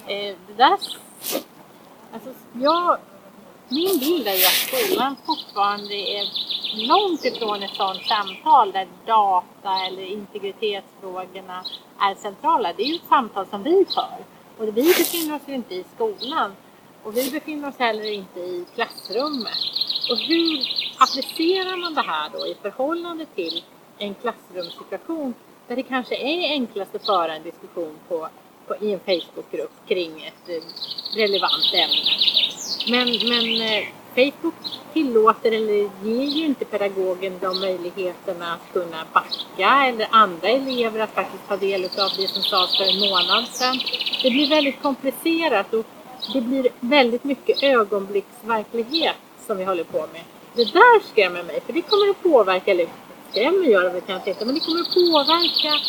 Eh, 0.08 0.36
det 0.48 0.54
där, 0.54 0.78
alltså, 2.14 2.30
jag, 2.54 2.98
min 3.70 4.00
bild 4.00 4.28
är 4.28 4.34
ju 4.34 4.46
att 4.46 4.86
skolan 4.86 5.16
fortfarande 5.26 5.94
är 5.94 6.26
långt 6.88 7.26
ifrån 7.26 7.64
ett 7.64 7.76
sådant 7.76 8.06
samtal 8.06 8.72
där 8.72 8.88
data 9.06 9.86
eller 9.88 10.04
integritetsfrågorna 10.04 11.64
är 12.00 12.16
centrala. 12.16 12.74
Det 12.74 12.84
är 12.84 12.88
ju 12.88 12.96
ett 12.96 13.10
samtal 13.10 13.46
som 13.50 13.64
vi 13.64 13.86
för. 13.94 14.18
Och 14.58 14.78
vi 14.78 14.84
befinner 14.84 15.36
oss 15.36 15.42
ju 15.46 15.56
inte 15.56 15.76
i 15.76 15.84
skolan. 15.96 16.52
Och 17.04 17.18
vi 17.18 17.32
befinner 17.32 17.70
oss 17.70 17.76
heller 17.80 18.12
inte 18.12 18.40
i 18.40 18.66
klassrummet. 18.76 19.58
Och 20.12 20.18
hur 20.18 20.60
applicerar 20.98 21.78
man 21.78 21.94
det 21.94 22.02
här 22.02 22.30
då 22.34 22.48
i 22.48 22.56
förhållande 22.62 23.26
till 23.26 23.64
en 23.98 24.16
klassrumssituation 24.16 25.34
där 25.68 25.76
det 25.76 25.84
kanske 25.84 26.16
är 26.16 26.52
enklast 26.52 26.96
att 26.96 27.06
föra 27.06 27.36
en 27.36 27.44
diskussion 27.44 27.98
på, 28.08 28.28
på 28.68 28.76
i 28.76 28.94
en 28.94 29.00
Facebookgrupp 29.00 29.88
kring 29.88 30.24
ett 30.24 30.50
eh, 30.50 30.64
relevant 31.16 31.74
ämne. 31.74 32.45
Men, 32.88 33.08
men 33.08 33.62
eh, 33.62 33.88
Facebook 34.16 34.56
tillåter 34.94 35.52
eller 35.52 35.90
ger 36.04 36.26
ju 36.26 36.46
inte 36.46 36.66
pedagogen 36.66 37.34
de 37.42 37.60
möjligheterna 37.60 38.54
att 38.54 38.74
kunna 38.74 39.06
backa 39.14 39.86
eller 39.86 40.08
andra 40.12 40.48
elever 40.48 41.00
att 41.00 41.14
faktiskt 41.14 41.48
ta 41.48 41.58
del 41.58 41.84
av 41.86 42.10
det 42.18 42.28
som 42.28 42.44
sades 42.44 42.78
för 42.78 42.84
en 42.84 43.10
månad 43.10 43.48
sedan. 43.48 43.80
Det 44.24 44.30
blir 44.30 44.50
väldigt 44.50 44.82
komplicerat 44.82 45.74
och 45.74 45.86
det 46.34 46.42
blir 46.42 46.68
väldigt 46.80 47.24
mycket 47.24 47.64
ögonblicksverklighet 47.64 49.16
som 49.48 49.58
vi 49.58 49.64
håller 49.64 49.84
på 49.84 49.98
med. 49.98 50.22
Det 50.56 50.74
där 50.74 51.00
skrämmer 51.12 51.44
mig, 51.44 51.62
för 51.66 51.74
det 51.74 51.82
kommer 51.82 52.10
att 52.10 52.24
påverka, 52.24 52.72
eller 52.72 52.88
skrämmer 53.32 53.66
gör 53.68 53.84
det 53.84 53.90
väl 53.90 54.02
kanske 54.02 54.30
inte, 54.30 54.46
men 54.46 54.56
det 54.56 54.62
kommer 54.62 54.82
att 54.82 54.94
påverka 54.94 55.80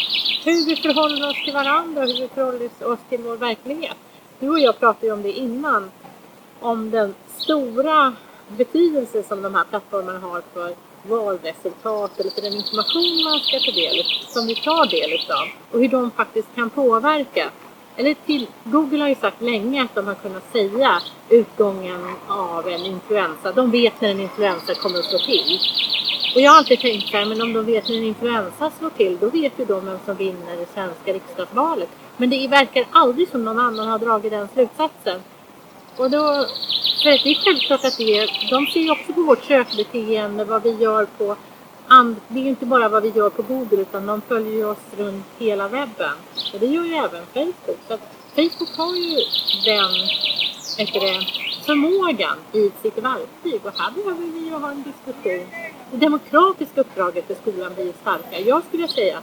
hur 0.45 0.67
vi 0.67 0.77
förhåller 0.77 1.31
oss 1.31 1.45
till 1.45 1.55
varandra 1.55 2.03
och 2.03 2.09
hur 2.09 2.21
vi 2.21 2.29
förhåller 2.29 2.71
oss 2.93 2.99
till 3.09 3.21
vår 3.21 3.37
verklighet. 3.37 3.97
Du 4.41 4.49
och 4.51 4.61
jag 4.61 4.79
pratade 4.79 5.07
ju 5.07 5.13
om 5.13 5.23
det 5.23 5.33
innan, 5.33 5.91
om 6.61 6.91
den 6.91 7.15
stora 7.37 8.15
betydelse 8.49 9.23
som 9.23 9.43
de 9.43 9.55
här 9.55 9.65
plattformarna 9.65 10.19
har 10.19 10.43
för 10.55 10.75
valresultat 11.03 12.21
eller 12.21 12.31
för 12.31 12.43
den 12.43 12.53
information 12.53 13.25
man 13.25 13.41
ska 13.41 13.59
ta 13.59 13.73
del 13.73 14.05
som 14.29 14.47
vi 14.47 14.55
tar 14.55 14.87
del 14.87 15.31
av 15.31 15.49
och 15.73 15.81
hur 15.81 15.89
de 15.89 16.11
faktiskt 16.11 16.49
kan 16.55 16.71
påverka 16.71 17.51
eller 17.97 18.15
till, 18.27 18.47
Google 18.65 18.99
har 18.99 19.09
ju 19.09 19.15
sagt 19.15 19.43
länge 19.43 19.85
att 19.85 19.95
de 19.95 20.07
har 20.07 20.15
kunnat 20.15 20.53
säga 20.53 21.01
utgången 21.29 22.01
av 22.29 22.69
en 22.69 22.85
influensa. 22.85 23.53
De 23.53 23.71
vet 23.71 24.01
när 24.01 24.11
en 24.11 24.21
influensa 24.21 24.75
kommer 24.75 24.99
att 24.99 25.05
slå 25.05 25.19
till. 25.19 25.59
Och 26.35 26.41
jag 26.41 26.51
har 26.51 26.59
alltid 26.59 26.81
tänkt 26.81 27.09
så 27.09 27.17
här, 27.17 27.25
men 27.25 27.43
om 27.43 27.53
de 27.53 27.65
vet 27.65 27.89
när 27.89 27.97
en 27.97 28.05
influensa 28.05 28.71
slår 28.79 28.91
till, 28.91 29.19
då 29.21 29.29
vet 29.31 29.53
ju 29.59 29.65
de 29.65 29.87
vem 29.87 29.99
som 30.05 30.17
vinner 30.17 30.57
det 30.57 30.67
svenska 30.75 31.13
riksdagsvalet. 31.13 31.89
Men 32.17 32.31
det 32.31 32.49
verkar 32.49 32.87
aldrig 32.91 33.29
som 33.29 33.45
någon 33.45 33.59
annan 33.59 33.89
har 33.89 33.99
dragit 33.99 34.33
den 34.33 34.49
slutsatsen. 34.55 35.21
Och 35.97 36.11
då, 36.11 36.47
för 37.03 37.11
det 37.25 37.31
är 37.31 37.45
självklart 37.45 37.85
att 37.85 37.97
det, 37.97 38.29
de 38.51 38.67
ser 38.67 38.81
ju 38.81 38.91
också 38.91 39.13
på 39.13 39.23
vårt 39.23 39.45
sökbeteende, 39.45 40.45
vad 40.45 40.63
vi 40.63 40.71
gör 40.71 41.07
på 41.19 41.37
det 42.29 42.41
är 42.41 42.43
ju 42.43 42.49
inte 42.49 42.67
bara 42.67 42.89
vad 42.89 43.03
vi 43.03 43.09
gör 43.09 43.31
på 43.31 43.43
Google 43.43 43.83
utan 43.83 44.07
de 44.07 44.21
följer 44.21 44.53
ju 44.53 44.65
oss 44.65 44.79
runt 44.99 45.25
hela 45.39 45.69
webben. 45.69 46.17
Och 46.53 46.61
det 46.61 46.67
gör 46.67 46.85
ju 46.85 46.95
även 46.95 47.27
Facebook. 47.27 47.79
Så 47.89 47.99
Facebook 48.35 48.77
har 48.77 48.95
ju 48.97 49.17
den 49.65 49.93
det, 50.77 51.27
förmågan 51.67 52.37
i 52.53 52.71
sitt 52.83 52.99
verktyg. 52.99 53.61
Och 53.67 53.79
här 53.79 53.91
behöver 53.93 54.27
vi 54.27 54.47
ju 54.47 54.55
ha 54.55 54.71
en 54.71 54.83
diskussion. 54.83 55.47
Det 55.91 55.97
demokratiska 55.97 56.81
uppdraget 56.81 57.27
för 57.27 57.35
skolan 57.35 57.75
blir 57.75 57.93
starkare. 58.03 58.41
Jag 58.41 58.63
skulle 58.69 58.89
säga 58.89 59.21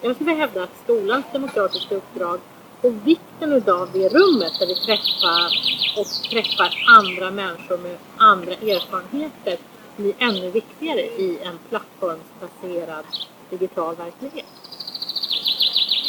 jag 0.00 0.14
skulle 0.14 0.32
hävda 0.32 0.62
att 0.62 0.78
skolans 0.84 1.24
demokratiska 1.32 1.94
uppdrag 1.94 2.40
och 2.86 2.92
vikten 3.04 3.52
utav 3.52 3.88
det 3.92 4.08
rummet 4.08 4.52
där 4.58 4.66
vi 4.66 4.74
träffar 4.74 5.46
och 6.00 6.06
träffar 6.30 6.70
andra 6.98 7.30
människor 7.30 7.78
med 7.78 7.96
andra 8.16 8.52
erfarenheter 8.52 9.58
blir 9.96 10.14
ännu 10.18 10.50
viktigare 10.50 11.00
i 11.00 11.38
en 11.42 11.58
plattformsbaserad 11.68 13.04
digital 13.50 13.94
verklighet. 13.96 14.46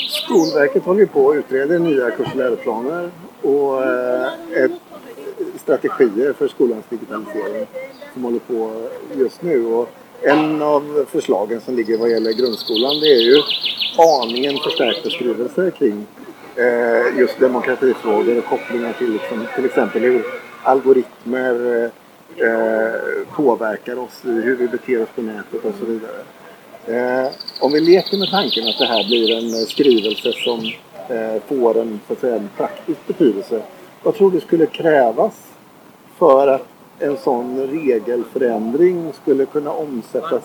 Skolverket 0.09 0.83
håller 0.83 0.99
ju 0.99 1.07
på 1.07 1.29
att 1.29 1.35
utreda 1.35 1.77
nya 1.79 2.11
kurs 2.11 2.27
och 2.31 2.35
läroplaner 2.35 3.11
och 3.41 3.83
ett, 4.55 4.71
strategier 5.61 6.33
för 6.33 6.47
skolans 6.47 6.85
digitalisering 6.89 7.67
som 8.13 8.23
håller 8.23 8.39
på 8.39 8.89
just 9.17 9.41
nu. 9.41 9.65
Och 9.65 9.89
en 10.21 10.61
av 10.61 11.05
förslagen 11.09 11.61
som 11.61 11.75
ligger 11.75 11.97
vad 11.97 12.09
gäller 12.09 12.31
grundskolan 12.31 12.99
det 12.99 13.07
är 13.07 13.21
ju 13.21 13.41
aningen 14.21 14.57
förstärkta 14.57 15.09
skrivelser 15.09 15.71
kring 15.71 16.05
eh, 16.57 17.19
just 17.19 17.39
demokratifrågor 17.39 18.37
och 18.37 18.45
kopplingar 18.45 18.93
till 18.93 19.11
liksom, 19.11 19.47
till 19.55 19.65
exempel 19.65 20.01
hur 20.01 20.23
algoritmer 20.63 21.83
eh, 22.35 23.25
påverkar 23.35 23.99
oss 23.99 24.25
i 24.25 24.29
hur 24.31 24.55
vi 24.55 24.67
beter 24.67 25.03
oss 25.03 25.09
på 25.15 25.21
nätet 25.21 25.65
och 25.65 25.73
så 25.79 25.85
vidare. 25.85 26.23
Eh, 26.87 27.31
om 27.59 27.71
vi 27.71 27.79
leker 27.79 28.17
med 28.17 28.29
tanken 28.29 28.67
att 28.67 28.77
det 28.77 28.85
här 28.85 29.07
blir 29.07 29.37
en 29.37 29.65
skrivelse 29.65 30.31
som 30.33 30.59
eh, 31.15 31.41
får 31.47 31.81
en, 31.81 31.99
så 32.07 32.13
att 32.13 32.19
säga, 32.19 32.35
en 32.35 32.49
praktisk 32.57 33.07
betydelse. 33.07 33.61
Vad 34.03 34.15
tror 34.15 34.31
du 34.31 34.39
skulle 34.39 34.65
krävas 34.65 35.33
för 36.17 36.47
att 36.47 36.67
en 36.99 37.17
sån 37.17 37.67
regelförändring 37.67 39.13
skulle 39.21 39.45
kunna 39.45 39.71
omsättas 39.71 40.43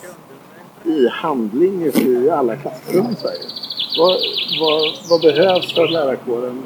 i 0.84 1.08
handling 1.08 1.82
i 1.94 2.30
alla 2.30 2.56
klassrum 2.56 3.06
i 3.12 3.16
Sverige? 3.16 3.71
Vad, 3.98 4.20
vad, 4.60 4.92
vad 5.10 5.20
behövs 5.20 5.74
för 5.74 5.84
att 5.84 5.90
lärarkåren 5.90 6.62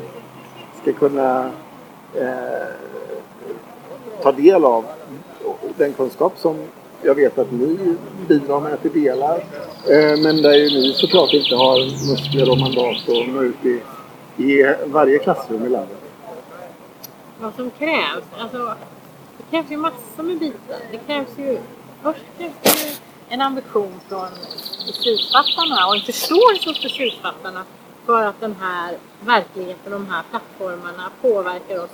ska 0.83 0.92
kunna 0.92 1.50
eh, 2.14 2.66
ta 4.23 4.33
del 4.33 4.64
av 4.64 4.85
den 5.76 5.92
kunskap 5.92 6.33
som 6.37 6.56
jag 7.02 7.14
vet 7.14 7.38
att 7.38 7.52
ni 7.52 7.97
bidrar 8.28 8.61
med 8.61 8.83
till 8.83 9.02
delar. 9.02 9.37
Eh, 9.90 10.16
men 10.23 10.42
där 10.42 10.54
ju 10.54 10.80
ni 10.80 10.92
såklart 10.92 11.33
inte 11.33 11.54
har 11.54 12.09
muskler 12.11 12.50
och 12.50 12.59
mandat 12.59 13.09
att 13.09 13.28
nå 13.28 13.42
ut 13.42 13.64
i, 13.64 13.80
i 14.42 14.75
varje 14.85 15.18
klassrum 15.18 15.66
i 15.66 15.68
landet. 15.68 15.99
Vad 17.40 17.54
som 17.54 17.71
krävs? 17.71 18.25
Alltså, 18.38 18.75
det 19.38 19.50
krävs 19.50 19.71
ju 19.71 19.76
massor 19.76 20.23
med 20.23 20.38
bitar. 20.38 20.78
Det 20.92 20.99
krävs 21.06 21.38
ju... 21.38 21.59
Först 22.02 22.21
krävs 22.38 22.52
det 22.62 22.88
ju 22.88 22.96
en 23.28 23.40
ambition 23.40 24.00
från 24.09 24.28
beslutsfattarna 24.87 25.87
och 25.87 25.95
en 25.97 26.02
förståelse 26.02 26.68
hos 26.68 26.83
beslutsfattarna 26.83 27.64
för 28.06 28.23
att 28.23 28.40
den 28.40 28.56
här 28.61 28.97
verkligheten, 29.21 29.92
de 29.92 30.06
här 30.11 30.23
plattformarna 30.30 31.11
påverkar 31.23 31.85
oss 31.85 31.90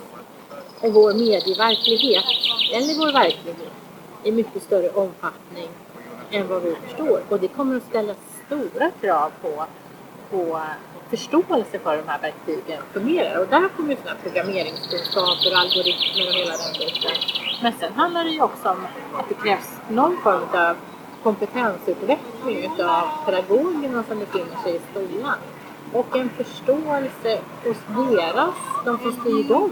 och 0.79 0.93
vår 0.93 1.13
medieverklighet, 1.13 2.23
eller 2.73 2.99
vår 2.99 3.13
verklighet, 3.13 3.73
i 4.23 4.31
mycket 4.31 4.63
större 4.63 4.89
omfattning 4.89 5.69
än 6.31 6.47
vad 6.47 6.61
vi 6.61 6.75
förstår. 6.87 7.23
Och 7.29 7.39
det 7.39 7.47
kommer 7.47 7.77
att 7.77 7.83
ställa 7.83 8.13
stora 8.45 8.91
krav 9.01 9.31
på, 9.41 9.65
på 10.31 10.59
förståelse 11.09 11.79
för 11.79 11.97
de 11.97 12.07
här 12.07 12.19
verktygen 12.21 12.81
fungerar. 12.93 13.41
Och 13.41 13.47
där 13.47 13.69
kommer 13.77 13.89
ju 13.89 13.95
sådana 13.95 14.19
programmeringskunskaper, 14.23 15.55
algoritmer 15.55 16.27
och 16.27 16.35
hela 16.35 16.53
den 16.57 16.73
biten. 16.79 17.11
Men 17.61 17.73
sen 17.79 17.93
handlar 17.93 18.23
det 18.23 18.29
ju 18.29 18.41
också 18.41 18.69
om 18.69 18.85
att 19.13 19.29
det 19.29 19.35
krävs 19.35 19.69
någon 19.89 20.17
form 20.23 20.43
av 20.53 20.75
kompetensutveckling 21.23 22.57
utav 22.57 23.03
pedagogerna 23.25 24.03
som 24.03 24.19
befinner 24.19 24.57
sig 24.63 24.75
i 24.75 24.79
skolan 24.91 25.37
och 25.93 26.17
en 26.17 26.29
förståelse 26.29 27.39
hos 27.63 27.77
deras, 28.11 28.55
de 28.85 28.97
som 28.99 29.11
styr 29.11 29.43
dem, 29.49 29.71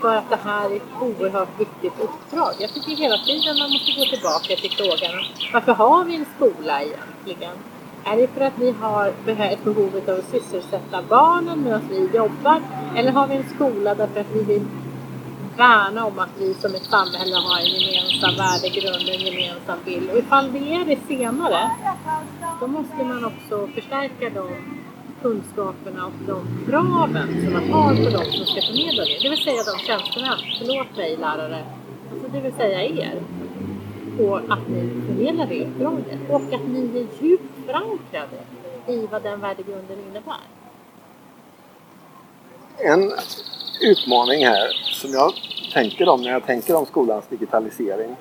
för 0.00 0.16
att 0.16 0.30
det 0.30 0.38
här 0.44 0.70
är 0.70 0.76
ett 0.76 0.92
oerhört 1.00 1.60
viktigt 1.60 2.00
uppdrag. 2.00 2.52
Jag 2.58 2.70
tycker 2.74 2.96
hela 2.96 3.18
tiden 3.18 3.58
man 3.58 3.70
måste 3.72 3.92
gå 3.92 4.04
tillbaka 4.14 4.56
till 4.56 4.70
frågan 4.78 5.24
varför 5.52 5.72
har 5.72 6.04
vi 6.04 6.16
en 6.16 6.26
skola 6.36 6.82
egentligen? 6.82 7.56
Är 8.04 8.16
det 8.16 8.26
för 8.26 8.40
att 8.40 8.58
vi 8.58 8.70
har 8.70 9.06
ett 9.38 9.64
behov 9.64 10.00
av 10.08 10.18
att 10.18 10.30
sysselsätta 10.30 11.02
barnen 11.08 11.64
medan 11.64 11.82
vi 11.90 12.16
jobbar? 12.16 12.62
Eller 12.96 13.12
har 13.12 13.26
vi 13.26 13.34
en 13.34 13.48
skola 13.54 13.94
därför 13.94 14.20
att 14.20 14.30
vi 14.32 14.42
vill 14.42 14.66
värna 15.64 16.06
om 16.06 16.18
att 16.18 16.34
vi 16.38 16.54
som 16.54 16.74
ett 16.74 16.88
samhälle 16.94 17.36
har 17.46 17.58
en 17.64 17.72
gemensam 17.76 18.34
värdegrund, 18.44 19.04
en 19.14 19.20
gemensam 19.28 19.78
bild? 19.84 20.10
Och 20.10 20.18
ifall 20.18 20.52
det 20.52 20.74
är 20.74 20.84
det 20.84 20.98
senare, 21.08 21.70
då 22.60 22.66
måste 22.66 23.04
man 23.04 23.24
också 23.24 23.66
förstärka 23.74 24.30
de 24.40 24.46
kunskaperna 25.22 26.06
och 26.06 26.18
de 26.26 26.38
kraven 26.68 27.28
som 27.42 27.52
man 27.52 27.70
har 27.72 27.94
på 28.04 28.10
de 28.18 28.24
som 28.36 28.46
ska 28.46 28.60
förmedla 28.68 29.02
det. 29.04 29.18
Det 29.22 29.28
vill 29.28 29.44
säga 29.48 29.62
de 29.70 29.78
tjänstemän, 29.86 30.38
förlåt 30.58 30.96
mig 30.96 31.16
lärare, 31.16 31.64
alltså 32.12 32.28
det 32.32 32.40
vill 32.40 32.52
säga 32.52 32.84
er 32.84 33.22
på 34.16 34.36
att 34.36 34.68
ni 34.68 34.80
förmedlar 35.06 35.46
det 35.46 35.64
uppdraget 35.66 36.20
och 36.30 36.54
att 36.56 36.68
ni 36.68 36.82
är 37.00 37.24
djupt 37.24 37.66
förankrade 37.66 38.38
i 38.86 39.06
vad 39.12 39.22
den 39.22 39.40
värdegrunden 39.40 39.98
innebär. 40.08 40.44
En 42.78 43.12
utmaning 43.80 44.46
här 44.46 44.68
som 44.82 45.10
jag 45.10 45.32
tänker 45.72 46.08
om 46.08 46.22
när 46.22 46.30
jag 46.30 46.46
tänker 46.46 46.76
om 46.76 46.86
skolans 46.86 47.24
digitalisering 47.28 48.16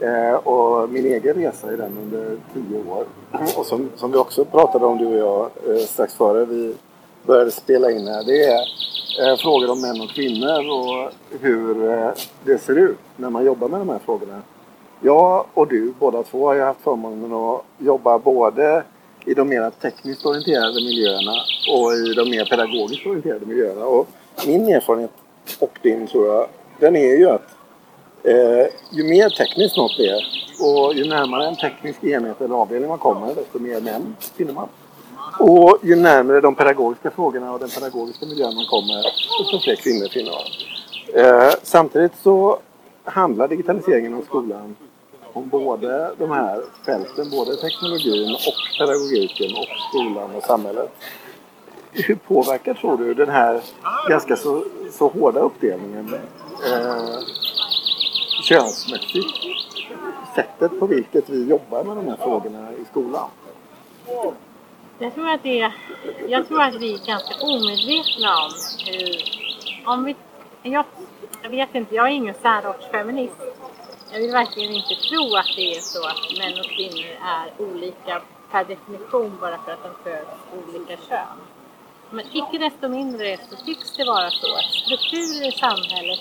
eh, 0.00 0.34
och 0.34 0.88
min 0.88 1.06
egen 1.06 1.34
resa 1.34 1.72
i 1.72 1.76
den 1.76 1.98
under 1.98 2.36
tio 2.54 2.90
år 2.90 3.06
och 3.56 3.66
som, 3.66 3.90
som 3.96 4.12
vi 4.12 4.18
också 4.18 4.44
pratade 4.44 4.86
om 4.86 4.98
du 4.98 5.06
och 5.06 5.18
jag 5.18 5.74
eh, 5.76 5.82
strax 5.84 6.14
före 6.14 6.44
vi 6.44 6.74
började 7.26 7.50
spela 7.50 7.90
in 7.90 8.06
här. 8.06 8.24
Det 8.24 8.44
är 8.44 8.60
eh, 9.30 9.36
frågor 9.36 9.70
om 9.70 9.80
män 9.80 10.00
och 10.00 10.10
kvinnor 10.10 10.70
och 10.70 11.12
hur 11.40 11.90
eh, 11.90 12.10
det 12.44 12.58
ser 12.58 12.78
ut 12.78 12.98
när 13.16 13.30
man 13.30 13.44
jobbar 13.44 13.68
med 13.68 13.80
de 13.80 13.88
här 13.88 14.00
frågorna. 14.04 14.42
Jag 15.00 15.46
och 15.54 15.68
du 15.68 15.94
båda 15.98 16.22
två 16.22 16.46
har 16.46 16.54
ju 16.54 16.60
haft 16.60 16.80
förmånen 16.80 17.32
att 17.32 17.64
jobba 17.78 18.18
både 18.18 18.84
i 19.24 19.34
de 19.34 19.48
mer 19.48 19.70
tekniskt 19.70 20.26
orienterade 20.26 20.74
miljöerna 20.74 21.32
och 21.72 21.92
i 21.92 22.14
de 22.14 22.30
mer 22.30 22.44
pedagogiskt 22.44 23.06
orienterade 23.06 23.46
miljöerna. 23.46 23.84
Och 23.84 24.08
min 24.46 24.68
erfarenhet 24.68 25.10
och 25.58 25.78
din 25.82 26.06
tror 26.06 26.26
jag, 26.26 26.46
den 26.80 26.96
är 26.96 27.16
ju 27.16 27.30
att 27.30 27.48
eh, 28.24 28.66
ju 28.90 29.04
mer 29.04 29.28
tekniskt 29.28 29.76
något 29.76 29.98
är 29.98 30.42
och 30.60 30.94
ju 30.94 31.04
närmare 31.04 31.46
en 31.46 31.56
teknisk 31.56 32.04
enhet 32.04 32.40
eller 32.40 32.54
avdelning 32.54 32.88
man 32.88 32.98
kommer 32.98 33.34
desto 33.34 33.58
mer 33.58 33.80
män 33.80 34.16
finner 34.36 34.52
man. 34.52 34.68
Och 35.38 35.78
ju 35.82 35.96
närmare 35.96 36.40
de 36.40 36.54
pedagogiska 36.54 37.10
frågorna 37.10 37.52
och 37.52 37.58
den 37.58 37.68
pedagogiska 37.68 38.26
miljön 38.26 38.54
man 38.54 38.66
kommer 38.66 39.02
desto 39.42 39.60
fler 39.64 39.76
kvinnor 39.76 40.08
finner 40.08 40.32
man. 40.32 40.46
Eh, 41.24 41.52
samtidigt 41.62 42.12
så 42.22 42.58
handlar 43.04 43.48
digitaliseringen 43.48 44.14
av 44.14 44.22
skolan 44.22 44.76
om 45.32 45.48
både 45.48 46.14
de 46.18 46.30
här 46.30 46.62
fälten, 46.86 47.30
både 47.30 47.56
teknologin 47.56 48.34
och 48.34 48.78
pedagogiken 48.78 49.50
och 49.56 49.66
skolan 49.88 50.34
och 50.36 50.42
samhället. 50.42 50.90
Hur 51.92 52.14
påverkar 52.14 52.74
tror 52.74 52.96
du 52.96 53.14
den 53.14 53.28
här 53.28 53.60
ganska 54.08 54.36
så, 54.36 54.64
så 54.90 55.08
hårda 55.08 55.40
uppdelningen 55.40 56.14
eh, 56.14 57.18
könsmässigt 58.42 59.28
sättet 60.34 60.80
på 60.80 60.86
vilket 60.86 61.28
vi 61.28 61.48
jobbar 61.48 61.84
med 61.84 61.96
de 61.96 62.08
här 62.08 62.16
frågorna 62.16 62.72
i 62.72 62.84
skolan? 62.90 63.28
Jag 64.98 65.14
tror 65.14 65.28
att, 65.28 65.42
det, 65.42 65.72
jag 66.28 66.48
tror 66.48 66.62
att 66.62 66.74
vi 66.74 66.94
är 66.94 67.06
ganska 67.06 67.34
omedvetna 67.40 68.36
om 68.44 68.52
hur... 68.86 69.42
Om 69.86 70.04
vi, 70.04 70.16
jag, 70.62 70.84
jag 71.42 71.50
vet 71.50 71.74
inte, 71.74 71.94
jag 71.94 72.06
är 72.06 72.12
ingen 72.12 72.34
särortsfeminist. 72.42 73.36
Jag 74.12 74.20
vill 74.20 74.32
verkligen 74.32 74.74
inte 74.74 74.94
tro 74.94 75.36
att 75.36 75.56
det 75.56 75.76
är 75.76 75.80
så 75.80 76.06
att 76.06 76.38
män 76.38 76.60
och 76.60 76.70
kvinnor 76.76 77.10
är 77.22 77.64
olika 77.64 78.22
per 78.50 78.64
definition 78.64 79.38
bara 79.40 79.58
för 79.58 79.72
att 79.72 79.82
de 79.82 80.10
föds 80.10 80.30
olika 80.52 80.96
kön. 81.08 81.38
Men 82.12 82.26
icke 82.32 82.58
desto 82.58 82.88
mindre 82.88 83.38
så 83.50 83.56
tycks 83.56 83.96
det 83.96 84.04
vara 84.04 84.30
så 84.30 84.54
att 84.56 84.72
strukturer 84.84 85.48
i 85.48 85.52
samhället 85.52 86.20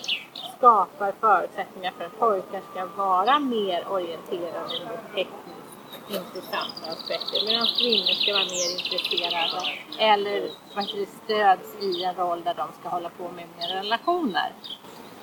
skapar 0.58 1.14
förutsättningar 1.20 1.92
för 1.98 2.06
att 2.06 2.20
pojkar 2.20 2.62
ska 2.72 2.86
vara 2.86 3.40
mer 3.40 3.88
orienterade 3.92 4.76
mot 4.86 5.16
tekniskt 5.16 5.72
intressanta 6.10 6.92
aspekter 6.92 7.46
medan 7.46 7.68
kvinnor 7.80 8.14
ska 8.22 8.34
vara 8.34 8.50
mer 8.56 8.68
intresserade 8.78 9.60
eller 9.98 10.50
faktiskt 10.76 11.24
stöds 11.24 11.76
i 11.82 12.04
en 12.04 12.16
roll 12.16 12.44
där 12.44 12.54
de 12.54 12.68
ska 12.80 12.90
hålla 12.90 13.10
på 13.10 13.24
med 13.24 13.48
mer 13.58 13.68
relationer. 13.68 14.52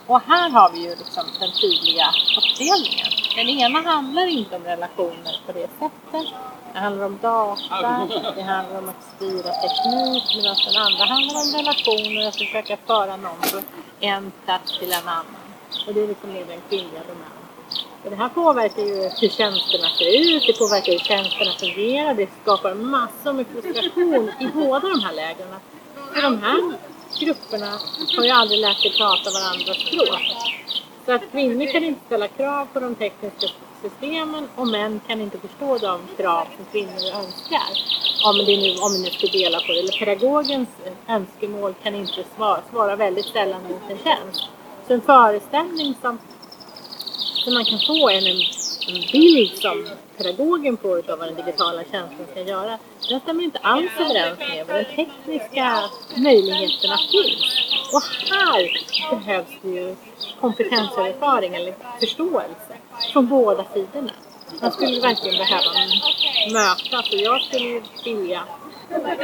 Och 0.07 0.21
här 0.21 0.51
har 0.51 0.71
vi 0.73 0.79
ju 0.79 0.91
liksom 0.91 1.25
den 1.41 1.53
tydliga 1.53 2.07
uppdelningen. 2.39 3.18
Den 3.39 3.49
ena 3.49 3.81
handlar 3.81 4.27
inte 4.27 4.57
om 4.57 4.65
relationer 4.65 5.41
på 5.47 5.53
det 5.53 5.69
sättet. 5.79 6.35
Det 6.73 6.79
handlar 6.79 7.07
om 7.07 7.19
data, 7.23 8.09
det 8.37 8.43
handlar 8.43 8.79
om 8.79 8.89
att 8.89 9.03
styra 9.17 9.53
teknik 9.65 10.25
medan 10.37 10.57
den 10.67 10.83
andra 10.87 11.05
handlar 11.05 11.41
om 11.43 11.49
relationer 11.61 12.29
att 12.29 12.37
försöka 12.37 12.77
föra 12.87 13.17
någon 13.17 13.43
från 13.43 13.63
en 14.01 14.33
plats 14.45 14.79
till 14.79 14.93
en 14.93 15.09
annan. 15.09 15.25
Och 15.87 15.95
det 15.95 16.01
är 16.03 16.09
liksom 16.09 16.35
den 16.35 16.61
kvinnliga 16.69 17.03
domänen. 17.09 17.45
Och 18.05 18.11
det 18.11 18.17
här 18.17 18.29
påverkar 18.29 18.83
ju 18.83 18.95
hur 19.21 19.29
tjänsterna 19.29 19.89
ser 19.99 20.11
ut, 20.21 20.43
det 20.47 20.59
påverkar 20.59 20.93
hur 20.93 20.99
tjänsterna 20.99 21.53
fungerar, 21.53 22.15
det 22.15 22.29
skapar 22.43 22.75
massor 22.75 23.33
med 23.33 23.47
frustration 23.47 24.31
i 24.41 24.47
båda 24.47 24.89
de 24.89 25.01
här 25.01 25.13
lägren. 25.13 25.49
För 26.15 26.23
de 26.23 26.43
här 26.43 26.73
grupperna 27.21 27.79
har 28.17 28.25
ju 28.25 28.31
aldrig 28.31 28.61
lärt 28.61 28.81
sig 28.83 28.93
prata 28.99 29.31
varandras 29.31 29.77
språk. 29.77 30.59
Så 31.09 31.15
att 31.15 31.31
kvinnor 31.33 31.67
kan 31.67 31.85
inte 31.85 32.01
ställa 32.07 32.29
krav 32.29 32.67
på 32.73 32.81
de 32.81 32.95
tekniska 32.95 33.49
systemen 33.83 34.49
och 34.57 34.69
män 34.69 35.01
kan 35.07 35.21
inte 35.21 35.39
förstå 35.39 35.79
de 35.79 36.01
krav 36.17 36.47
som 36.57 36.65
kvinnor 36.73 37.03
önskar. 37.21 37.71
Om, 38.25 38.39
det 38.47 38.57
nu, 38.57 38.75
om 38.81 38.93
vi 38.93 38.99
nu 39.03 39.11
ska 39.11 39.27
dela 39.27 39.59
på 39.61 39.73
det. 39.73 39.79
Eller 39.79 39.99
pedagogens 39.99 40.69
önskemål 41.09 41.75
kan 41.83 41.95
inte 41.95 42.25
svara, 42.37 42.61
svara 42.71 42.97
väldigt 42.97 43.27
sällan 43.27 43.63
mot 43.63 43.91
en 43.91 43.99
tjänst. 43.99 44.43
Så 44.87 44.95
en 44.95 45.01
föreställning 45.01 45.95
som, 46.03 46.19
som 47.45 47.55
man 47.55 47.65
kan 47.65 47.79
få 47.79 48.11
är 48.11 48.17
en, 48.17 48.41
en 48.89 49.03
bild 49.13 49.53
som 49.59 49.89
pedagogen 50.17 50.77
får 50.77 51.11
av 51.11 51.19
vad 51.19 51.29
den 51.29 51.35
digitala 51.35 51.83
tjänsten 51.91 52.27
ska 52.31 52.43
göra, 52.43 52.79
den 53.09 53.21
stämmer 53.21 53.45
inte 53.45 53.59
alls 53.59 53.91
överens 53.99 54.39
med 54.39 54.67
vad 54.67 54.77
de 54.77 54.85
tekniska 54.85 55.91
möjligheterna 56.17 56.99
finns. 57.13 57.68
Och 57.93 58.03
här 58.31 58.71
behövs 59.11 59.49
det 59.63 59.69
ju 59.69 59.97
kompetensöverföring 60.41 61.55
eller 61.55 61.75
förståelse 62.01 62.75
från 63.13 63.27
båda 63.27 63.65
sidorna. 63.75 64.13
Man 64.61 64.73
skulle 64.73 65.01
verkligen 65.01 65.39
behöva 65.39 65.71
mötas 66.53 67.13
och 67.13 67.19
jag 67.19 67.43
skulle 67.43 67.83
vilja 68.05 68.43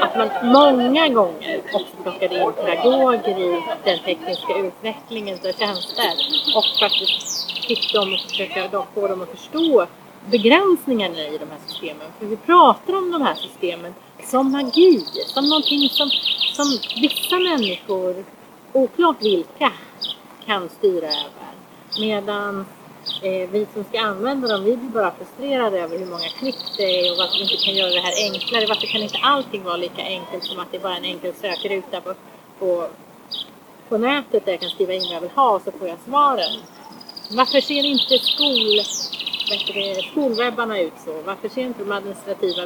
att 0.00 0.16
man 0.16 0.52
många 0.52 1.08
gånger 1.08 1.62
också 1.72 1.96
plockade 2.02 2.34
in 2.34 2.52
pedagoger 2.52 3.38
i 3.38 3.62
den 3.84 3.98
tekniska 3.98 4.56
utvecklingen 4.58 5.34
av 5.34 5.52
tjänster 5.52 6.12
och 6.56 6.64
faktiskt 6.80 7.50
fick 7.66 7.92
dem 7.92 8.14
att 8.14 8.30
försöka 8.30 8.86
få 8.94 9.08
dem 9.08 9.22
att 9.22 9.30
förstå 9.30 9.86
begränsningarna 10.30 11.18
i 11.18 11.38
de 11.38 11.50
här 11.50 11.58
systemen. 11.66 12.06
För 12.18 12.26
vi 12.26 12.36
pratar 12.36 12.96
om 12.96 13.10
de 13.10 13.22
här 13.22 13.34
systemen 13.34 13.94
som 14.30 14.52
magi, 14.52 15.04
som 15.26 15.48
någonting 15.48 15.88
som, 15.88 16.10
som 16.52 16.78
vissa 17.00 17.38
människor, 17.38 18.24
oklart 18.74 19.16
vilka, 19.22 19.72
kan 20.46 20.68
styra 20.68 21.06
över. 21.06 21.54
Medan 22.00 22.66
eh, 23.22 23.50
vi 23.50 23.66
som 23.74 23.84
ska 23.84 24.00
använda 24.00 24.48
dem, 24.48 24.64
vi 24.64 24.76
blir 24.76 24.90
bara 24.90 25.12
frustrerade 25.14 25.80
över 25.80 25.98
hur 25.98 26.06
många 26.06 26.28
klick 26.38 26.56
det 26.76 26.82
är 26.82 27.12
och 27.12 27.18
varför 27.18 27.36
vi 27.36 27.42
inte 27.42 27.64
kan 27.64 27.74
göra 27.74 27.90
det 27.90 28.00
här 28.00 28.32
enklare. 28.32 28.66
Varför 28.68 28.86
kan 28.86 29.02
inte 29.02 29.18
allting 29.22 29.64
vara 29.64 29.76
lika 29.76 30.02
enkelt 30.02 30.44
som 30.44 30.60
att 30.60 30.70
det 30.70 30.76
är 30.76 30.80
bara 30.80 30.96
en 30.96 31.04
enkel 31.04 31.34
sökruta 31.40 32.00
på, 32.00 32.14
på, 32.58 32.88
på 33.88 33.98
nätet 33.98 34.44
där 34.44 34.52
jag 34.52 34.60
kan 34.60 34.70
skriva 34.70 34.92
in 34.92 35.02
vad 35.02 35.16
jag 35.16 35.20
vill 35.20 35.30
ha 35.30 35.50
och 35.50 35.62
så 35.62 35.70
får 35.70 35.88
jag 35.88 35.98
svaren. 36.08 36.60
Varför 37.30 37.60
ser 37.60 37.84
inte 37.84 38.18
skol 38.18 38.80
skolwebbarna 40.10 40.80
ut 40.80 40.92
så? 41.04 41.22
Varför 41.22 41.48
ser 41.48 41.62
inte 41.62 41.84
de 41.84 41.92
administrativa 41.92 42.64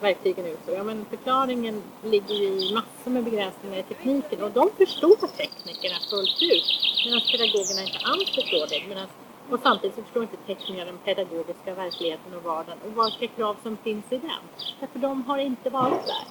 verktygen 0.00 0.46
ut 0.46 0.58
så? 0.66 0.72
Ja, 0.72 0.82
men 0.82 1.04
förklaringen 1.10 1.82
ligger 2.02 2.34
ju 2.34 2.46
i 2.46 2.74
massor 2.74 3.10
med 3.10 3.24
begränsningar 3.24 3.78
i 3.78 3.82
tekniken 3.82 4.42
och 4.42 4.50
de 4.50 4.70
förstår 4.78 5.16
teknikerna 5.36 5.96
fullt 6.10 6.42
ut 6.42 6.64
medan 7.04 7.20
pedagogerna 7.32 7.82
inte 7.82 7.98
alls 8.04 8.30
förstår 8.34 8.66
det. 8.66 8.88
Medan, 8.88 9.06
och 9.50 9.60
samtidigt 9.62 9.96
så 9.96 10.02
förstår 10.02 10.22
inte 10.22 10.36
teknikerna 10.36 10.84
den 10.84 10.98
pedagogiska 10.98 11.74
verkligheten 11.74 12.34
och 12.34 12.42
vardagen 12.42 12.78
och 12.84 13.06
vilka 13.20 13.34
krav 13.36 13.56
som 13.62 13.76
finns 13.76 14.04
i 14.10 14.18
den. 14.18 14.42
Därför 14.80 14.98
de 14.98 15.24
har 15.24 15.38
inte 15.38 15.70
varit 15.70 16.06
där. 16.06 16.24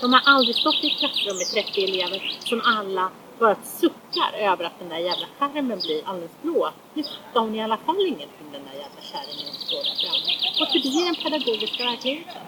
De 0.00 0.12
har 0.12 0.22
aldrig 0.24 0.56
stått 0.56 0.84
i 0.84 0.86
ett 0.86 0.98
klassrum 0.98 1.36
med 1.36 1.46
30 1.46 1.84
elever 1.84 2.38
som 2.40 2.60
alla 2.64 3.10
bara 3.38 3.56
suckar 3.64 4.32
över 4.38 4.64
att 4.64 4.78
den 4.78 4.88
där 4.88 4.98
jävla 4.98 5.26
skärmen 5.38 5.78
blir 5.78 6.08
alldeles 6.08 6.42
blå. 6.42 6.70
Nu 6.94 7.02
fattar 7.02 7.40
hon 7.40 7.54
i 7.54 7.62
alla 7.62 7.76
fall 7.76 8.00
ingenting 8.06 8.46
den 8.52 8.62
där 8.64 8.72
jävla 8.72 9.00
kärringen 9.00 9.46
som 9.52 9.60
står 9.60 9.76
där 9.76 9.96
framme. 10.02 10.30
Och 10.60 10.68
förbi 10.72 11.04
den 11.04 11.14
pedagogiska 11.14 11.84
verkligheten. 11.84 12.42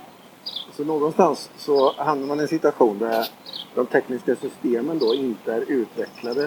Så 0.77 0.85
någonstans 0.85 1.51
så 1.57 1.93
hamnar 1.97 2.27
man 2.27 2.39
i 2.39 2.43
en 2.43 2.49
situation 2.49 2.99
där 2.99 3.27
de 3.75 3.87
tekniska 3.87 4.37
systemen 4.37 4.99
då 4.99 5.15
inte 5.15 5.53
är 5.53 5.61
utvecklade 5.61 6.45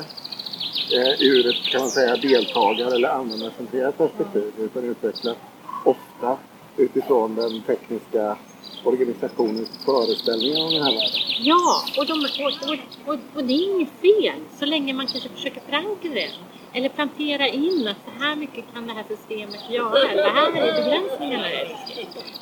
eh, 0.93 1.21
ur 1.21 1.49
ett 1.49 1.71
kan 1.71 1.81
man 1.81 1.89
säga 1.89 2.15
deltagar 2.15 2.95
eller 2.95 3.09
användarcentrerat 3.09 3.97
perspektiv 3.97 4.53
utan 4.57 4.83
utvecklas 4.83 5.37
ofta 5.85 6.37
utifrån 6.77 7.35
den 7.35 7.61
tekniska 7.61 8.37
organisationens 8.83 9.69
föreställningar 9.85 10.63
om 10.65 10.73
den 10.73 10.83
här 10.83 10.91
världen. 10.91 11.21
Ja, 11.39 11.83
och, 11.97 12.05
de, 12.05 12.13
och, 12.45 12.69
och, 12.69 12.77
och, 13.13 13.19
och 13.35 13.43
det 13.43 13.53
är 13.53 13.75
inget 13.75 13.93
fel 14.01 14.39
så 14.59 14.65
länge 14.65 14.93
man 14.93 15.07
kanske 15.07 15.29
försöker 15.29 15.61
förankra 15.61 16.09
det. 16.13 16.31
Eller 16.73 16.89
plantera 16.89 17.47
in 17.47 17.87
att 17.87 17.97
så 18.05 18.23
här 18.23 18.35
mycket 18.35 18.73
kan 18.73 18.87
det 18.87 18.93
här 18.93 19.05
systemet 19.07 19.69
göra. 19.69 20.13
Det 20.23 20.29
här 20.29 20.47
är 20.47 20.83
begränsningarna 20.83 21.47
det. 21.47 21.77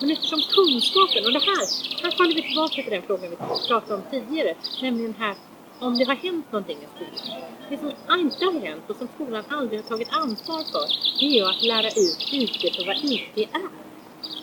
Men 0.02 0.12
eftersom 0.12 0.40
kunskapen, 0.56 1.26
och 1.26 1.34
det 1.34 1.44
här, 1.52 1.64
här 2.04 2.12
faller 2.12 2.36
vi 2.36 2.42
tillbaka 2.42 2.82
till 2.84 2.92
den 2.92 3.02
frågan 3.02 3.30
vi 3.30 3.36
pratade 3.68 3.94
om 3.94 4.02
tidigare. 4.12 4.56
Nämligen 4.82 5.16
här 5.20 5.36
om 5.80 5.98
det 5.98 6.06
har 6.06 6.16
hänt 6.16 6.52
någonting 6.52 6.78
i 6.78 6.88
skolan. 6.96 7.42
Det 7.70 7.78
som 7.78 7.92
inte 8.20 8.46
har 8.46 8.68
hänt 8.68 8.90
och 8.90 8.96
som 8.96 9.08
skolan 9.16 9.44
aldrig 9.50 9.80
har 9.80 9.88
tagit 9.90 10.08
ansvar 10.12 10.64
för, 10.72 10.86
det 11.20 11.26
är 11.26 11.36
ju 11.40 11.46
att 11.46 11.62
lära 11.62 11.88
ut 11.88 12.20
IT 12.32 12.76
för 12.76 12.86
vad 12.86 12.98
IT 12.98 13.38
är. 13.38 13.89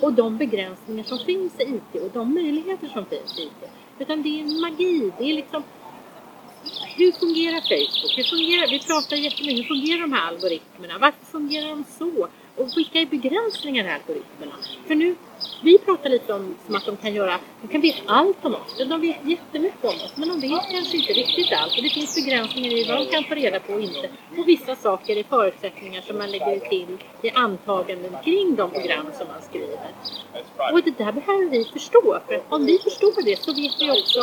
Och 0.03 0.13
de 0.13 0.37
begränsningar 0.37 1.05
som 1.05 1.19
finns 1.19 1.61
i 1.61 1.63
IT 1.63 2.03
och 2.03 2.11
de 2.13 2.35
möjligheter 2.35 2.89
som 2.89 3.07
finns 3.07 3.39
i 3.39 3.43
IT. 3.43 3.71
Utan 3.99 4.23
det 4.23 4.41
är 4.41 4.61
magi, 4.61 5.13
det 5.19 5.25
är 5.31 5.35
liksom 5.35 5.63
hur 6.97 7.13
fungerar 7.13 7.61
Facebook? 7.61 8.13
Hur 8.17 8.25
fungerar, 8.25 8.71
vi 8.71 8.79
pratar 8.79 9.17
jättemycket, 9.17 9.59
hur 9.59 9.69
fungerar 9.75 10.01
de 10.01 10.13
här 10.13 10.29
algoritmerna? 10.29 10.99
Varför 10.99 11.25
fungerar 11.25 11.69
de 11.69 11.85
så? 11.99 12.29
Och 12.57 12.69
vilka 12.77 12.99
är 12.99 13.07
begränsningarna 13.07 13.89
i 13.89 13.93
algoritmerna? 13.93 14.53
För 14.87 14.95
nu, 14.95 15.15
vi 15.63 15.79
pratar 15.79 16.11
lite 16.11 16.33
om 16.33 16.55
som 16.67 16.75
att 16.75 16.87
de 16.87 16.97
kan 16.97 17.15
göra, 17.15 17.39
de 17.63 17.69
kan 17.69 17.81
veta 17.81 18.03
allt 18.07 18.45
om 18.45 18.55
oss. 18.55 18.79
De 18.79 19.01
vet 19.01 19.17
jättemycket 19.25 19.85
om 19.85 19.91
oss, 20.05 20.13
men 20.17 20.29
de 20.29 20.41
vet 20.41 20.71
kanske 20.71 20.97
inte 20.97 21.13
riktigt 21.13 21.53
allt. 21.53 21.77
Och 21.77 21.83
det 21.83 21.89
finns 21.89 22.15
begränsningar 22.15 22.73
i 22.73 22.85
vad 22.89 22.99
de 22.99 23.07
kan 23.07 23.25
få 23.25 23.35
reda 23.35 23.61
på 23.61 23.73
och 23.73 23.81
inte. 23.81 24.09
Och 24.39 24.49
vissa 24.49 24.77
saker 24.77 25.17
är 25.17 25.23
förutsättningar 25.23 26.01
som 26.01 26.19
man 26.19 26.31
lägger 26.31 26.61
till 26.61 26.99
i 27.23 27.31
antaganden 27.31 28.17
kring 28.25 28.57
de 28.57 28.71
program 28.71 29.07
som 29.19 29.27
man 29.29 29.43
skriver. 29.43 29.79
Och 30.73 30.83
det 30.85 30.99
där 30.99 31.13
behöver 31.13 31.51
vi 31.51 31.65
förstå. 31.65 32.21
För 32.29 32.43
om 32.49 32.67
vi 32.67 32.79
förstår 32.79 33.23
det 33.25 33.43
så 33.43 33.51
vet 33.55 33.75
vi 33.81 33.91
också 33.91 34.21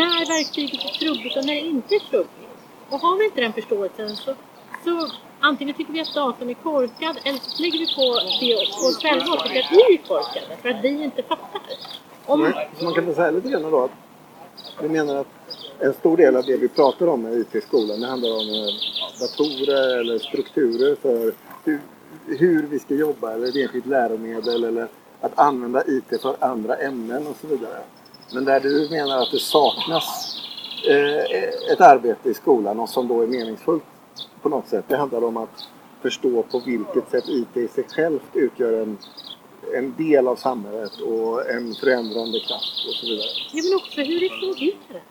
när 0.00 0.26
verktyget 0.26 0.84
är 0.84 0.98
trubbigt 0.98 1.36
och 1.36 1.44
när 1.44 1.54
det 1.54 1.60
inte 1.60 1.94
är 1.94 2.00
trubbigt. 2.10 2.48
Och 2.90 3.00
har 3.00 3.18
vi 3.18 3.24
inte 3.24 3.40
den 3.40 3.52
förståelsen 3.52 4.16
så, 4.16 4.34
så 4.84 5.10
antingen 5.44 5.74
tycker 5.74 5.92
vi 5.92 6.00
att 6.00 6.14
datorn 6.14 6.50
är 6.50 6.54
korkad 6.54 7.18
eller 7.24 7.38
så 7.38 7.62
lägger 7.62 7.78
vi 7.78 7.94
på 7.94 8.02
det 8.40 8.78
på 8.80 8.86
oss 8.86 9.02
själva 9.02 9.32
och 9.32 9.42
tycker 9.44 9.60
att 9.60 9.72
vi 9.72 9.94
är 9.94 9.98
korkade 10.08 10.56
för 10.62 10.68
att 10.68 10.84
vi 10.84 11.04
inte 11.04 11.22
fattar. 11.22 11.62
Om... 12.26 12.52
Så 12.78 12.84
man 12.84 12.94
kan 12.94 13.06
väl 13.06 13.14
säga 13.14 13.30
lite 13.30 13.48
grann 13.48 13.70
då 13.70 13.84
att 13.84 13.90
du 14.80 14.88
menar 14.88 15.16
att 15.16 15.26
en 15.78 15.92
stor 15.92 16.16
del 16.16 16.36
av 16.36 16.44
det 16.44 16.56
vi 16.56 16.68
pratar 16.68 17.06
om 17.06 17.22
med 17.22 17.32
IT 17.38 17.54
i 17.54 17.60
skolan 17.60 18.00
det 18.00 18.06
handlar 18.06 18.30
om 18.30 18.48
eh, 18.48 19.20
datorer 19.20 20.00
eller 20.00 20.18
strukturer 20.18 20.96
för 21.02 21.32
hur, 21.64 21.80
hur 22.26 22.66
vi 22.66 22.78
ska 22.78 22.94
jobba 22.94 23.32
eller 23.32 23.48
ett 23.48 23.56
enskilt 23.56 23.86
läromedel 23.86 24.64
eller 24.64 24.88
att 25.20 25.38
använda 25.38 25.82
IT 25.86 26.20
för 26.22 26.36
andra 26.40 26.76
ämnen 26.76 27.26
och 27.26 27.36
så 27.40 27.46
vidare. 27.46 27.82
Men 28.34 28.44
där 28.44 28.60
du 28.60 28.88
menar 28.90 29.22
att 29.22 29.30
det 29.30 29.38
saknas 29.38 30.36
eh, 30.88 31.72
ett 31.72 31.80
arbete 31.80 32.30
i 32.30 32.34
skolan 32.34 32.80
och 32.80 32.88
som 32.88 33.08
då 33.08 33.22
är 33.22 33.26
meningsfullt 33.26 33.84
på 34.44 34.50
något 34.50 34.68
sätt. 34.68 34.84
Det 34.88 34.96
handlar 34.96 35.24
om 35.24 35.36
att 35.36 35.68
förstå 36.02 36.42
på 36.42 36.58
vilket 36.58 37.10
sätt 37.10 37.24
IT 37.28 37.56
i 37.56 37.68
sig 37.68 37.84
självt 37.88 38.30
utgör 38.32 38.82
en, 38.82 38.98
en 39.74 39.94
del 39.96 40.28
av 40.28 40.36
samhället 40.36 41.00
och 41.00 41.50
en 41.50 41.74
förändrande 41.74 42.38
kraft 42.40 42.86
och 42.88 42.94
så 42.94 43.06
vidare. 43.06 43.28
Ja, 43.52 43.62
men 43.64 43.74
också 43.80 44.00
hur 44.00 44.20
det 44.20 44.28
fungerar. 44.28 45.02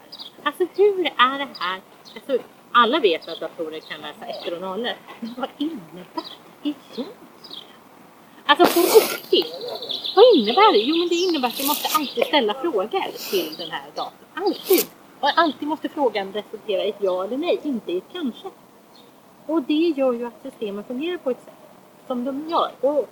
Alltså 0.43 0.63
hur 0.75 1.05
är 1.05 1.37
det 1.39 1.47
här? 1.59 1.81
Alltså, 2.15 2.45
alla 2.71 2.99
vet 2.99 3.27
att 3.27 3.39
datorer 3.39 3.79
kan 3.79 4.01
läsa 4.01 4.25
ettor 4.25 4.55
och 4.55 4.61
nollor. 4.61 4.95
Men 5.19 5.33
vad 5.37 5.49
innebär 5.57 6.05
det 6.15 6.69
egentligen? 6.69 7.11
Alltså 8.45 8.65
på 8.73 8.87
riktigt. 8.87 9.53
Vad 10.15 10.25
innebär 10.35 10.73
det? 10.73 10.79
Jo, 10.79 10.95
men 10.97 11.07
det 11.09 11.15
innebär 11.15 11.47
att 11.47 11.57
du 11.57 11.67
måste 11.67 11.87
alltid 11.97 12.23
ställa 12.25 12.53
frågor 12.53 12.87
till 13.31 13.55
den 13.57 13.71
här 13.71 13.85
datorn. 13.95 14.27
Alltid. 14.33 14.85
Och 15.19 15.29
alltid 15.35 15.67
måste 15.67 15.89
frågan 15.89 16.33
resultera 16.33 16.83
i 16.85 16.89
ett 16.89 16.95
ja 16.99 17.23
eller 17.23 17.37
nej, 17.37 17.59
inte 17.63 17.91
i 17.91 17.97
ett 17.97 18.11
kanske. 18.11 18.47
Och 19.47 19.63
det 19.63 19.93
gör 19.97 20.13
ju 20.13 20.25
att 20.25 20.41
systemen 20.43 20.83
fungerar 20.83 21.17
på 21.17 21.29
ett 21.31 21.43
sätt 21.45 21.53
som 22.07 22.23
de 22.23 22.49
gör. 22.49 22.71
Och 22.81 23.09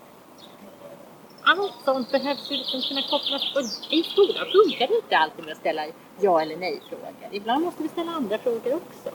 allt 1.42 1.74
sånt 1.86 2.12
behövs 2.12 2.52
ju 2.52 2.58
liksom 2.58 2.82
kunna 2.82 3.02
kopplas. 3.02 3.56
Och 3.56 3.94
I 3.94 4.04
skolan 4.04 4.46
funkar 4.52 4.88
det 4.88 4.96
inte 4.96 5.18
alltid 5.18 5.46
med 5.46 5.52
att 5.52 5.58
ställa 5.60 5.86
ja 6.20 6.42
eller 6.42 6.58
nej-frågor. 6.58 7.14
Ibland 7.32 7.66
måste 7.66 7.84
vi 7.84 7.90
ställa 7.90 8.12
andra 8.12 8.38
frågor 8.38 8.74
också. 8.74 9.10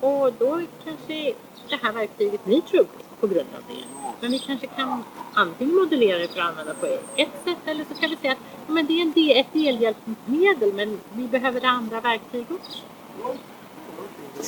Och 0.00 0.32
då 0.32 0.60
kanske 0.84 1.34
det 1.68 1.76
här 1.82 1.92
verktyget 1.92 2.44
blir 2.44 2.60
trubbigt 2.60 3.20
på 3.20 3.26
grund 3.26 3.48
av 3.56 3.62
det. 3.68 3.84
Men 4.20 4.30
vi 4.30 4.38
kanske 4.38 4.66
kan 4.66 5.04
antingen 5.34 5.74
modellera 5.74 6.18
det 6.18 6.28
för 6.28 6.40
att 6.40 6.48
använda 6.48 6.74
på 6.74 6.86
ett 7.16 7.44
sätt 7.44 7.58
eller 7.64 7.84
så 7.84 7.94
kan 7.94 8.10
vi 8.10 8.16
säga 8.16 8.32
att 8.32 8.68
men 8.68 8.86
det 8.86 8.92
är 8.92 9.40
ett 9.40 9.52
delhjälpmedel 9.52 10.72
men 10.74 11.00
vi 11.12 11.28
behöver 11.28 11.64
andra 11.64 12.00
verktyg 12.00 12.46
också. 12.50 12.82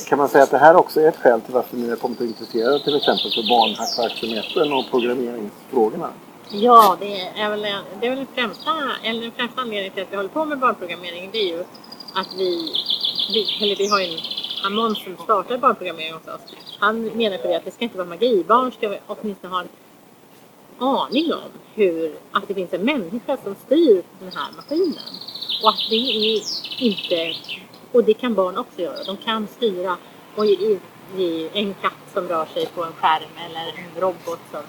Kan 0.07 0.17
man 0.17 0.29
säga 0.29 0.43
att 0.43 0.51
det 0.51 0.57
här 0.57 0.75
också 0.75 1.01
är 1.01 1.07
ett 1.07 1.17
skäl 1.17 1.41
till 1.41 1.53
varför 1.53 1.77
ni 1.77 1.89
har 1.89 1.95
kommit 1.95 2.21
att 2.21 2.27
intressera 2.27 2.79
till 2.79 2.95
exempel 2.95 3.31
för 3.31 3.49
barnhackverksamheten 3.49 4.73
och 4.73 4.85
programmeringsfrågorna? 4.91 6.09
Ja, 6.51 6.97
det 6.99 7.21
är 7.21 7.49
väl, 7.49 7.61
det 7.99 8.07
är 8.07 8.09
väl 8.09 8.17
den, 8.17 8.27
främsta, 8.35 8.71
eller 9.03 9.21
den 9.21 9.31
främsta 9.31 9.61
anledningen 9.61 9.93
till 9.93 10.03
att 10.03 10.11
vi 10.11 10.15
håller 10.15 10.29
på 10.29 10.45
med 10.45 10.59
barnprogrammering. 10.59 11.29
Det 11.31 11.37
är 11.37 11.57
ju 11.57 11.63
att 12.13 12.33
vi, 12.37 12.73
vi 13.33 13.65
eller 13.65 13.75
vi 13.75 13.87
har 13.87 13.99
en 13.99 14.19
Amon 14.65 14.95
som 14.95 15.17
startade 15.23 15.59
barnprogrammering 15.59 16.13
hos 16.13 16.27
oss. 16.27 16.41
Han 16.79 17.03
menar 17.03 17.37
på 17.37 17.47
det 17.47 17.55
att 17.55 17.65
det 17.65 17.71
ska 17.71 17.83
inte 17.83 17.97
vara 17.97 18.07
magi. 18.07 18.43
Barn 18.47 18.71
ska 18.71 18.97
åtminstone 19.07 19.53
ha 19.53 19.61
en 19.61 19.69
aning 20.79 21.33
om 21.33 21.51
hur, 21.73 22.15
att 22.31 22.47
det 22.47 22.53
finns 22.53 22.73
en 22.73 22.85
människa 22.85 23.37
som 23.43 23.55
styr 23.65 24.03
den 24.19 24.31
här 24.35 24.51
maskinen. 24.55 25.13
Och 25.63 25.69
att 25.69 25.89
det 25.89 25.95
är 25.95 26.41
inte 26.79 27.33
och 27.91 28.03
det 28.03 28.13
kan 28.13 28.33
barn 28.33 28.57
också 28.57 28.81
göra. 28.81 29.03
De 29.03 29.17
kan 29.17 29.47
styra 29.47 29.97
och 30.35 30.45
i, 30.45 30.79
i 31.17 31.49
en 31.53 31.73
katt 31.81 32.03
som 32.13 32.27
rör 32.27 32.45
sig 32.45 32.65
på 32.65 32.83
en 32.83 32.93
skärm 32.93 33.33
eller 33.45 33.67
en 33.83 34.01
robot 34.01 34.39
som 34.51 34.61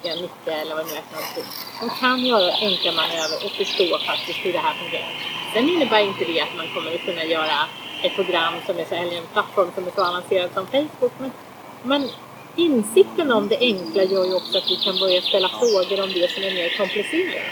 ska 0.00 0.08
nicka 0.08 0.52
eller 0.60 0.74
vad 0.74 0.84
det 0.86 0.90
nu 0.90 0.98
är 0.98 1.02
för 1.02 1.16
någonting. 1.16 1.44
De 1.80 1.90
kan 2.00 2.26
göra 2.26 2.52
enkla 2.60 2.92
manövrer 2.92 3.44
och 3.44 3.50
förstå 3.50 3.98
faktiskt 3.98 4.38
hur 4.44 4.52
det 4.52 4.58
här 4.58 4.74
fungerar. 4.74 5.12
Sen 5.54 5.68
innebär 5.68 6.00
inte 6.00 6.24
det 6.24 6.40
att 6.40 6.56
man 6.56 6.66
kommer 6.74 6.94
att 6.94 7.00
kunna 7.00 7.24
göra 7.24 7.58
ett 8.02 8.14
program 8.14 8.54
som 8.66 8.78
är 8.78 8.84
så, 8.84 8.94
eller 8.94 9.16
en 9.16 9.26
plattform 9.32 9.70
som 9.74 9.86
är 9.86 9.90
så 9.90 10.04
avancerad 10.04 10.50
som 10.54 10.66
Facebook. 10.66 11.12
Men, 11.18 11.30
men 11.82 12.08
insikten 12.56 13.32
om 13.32 13.48
det 13.48 13.58
enkla 13.58 14.02
gör 14.02 14.24
ju 14.24 14.34
också 14.34 14.58
att 14.58 14.70
vi 14.70 14.76
kan 14.76 14.98
börja 14.98 15.22
ställa 15.22 15.48
frågor 15.48 16.02
om 16.02 16.12
det 16.12 16.30
som 16.30 16.42
är 16.42 16.54
mer 16.54 16.76
komplicerat. 16.76 17.42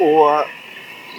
Och 0.00 0.61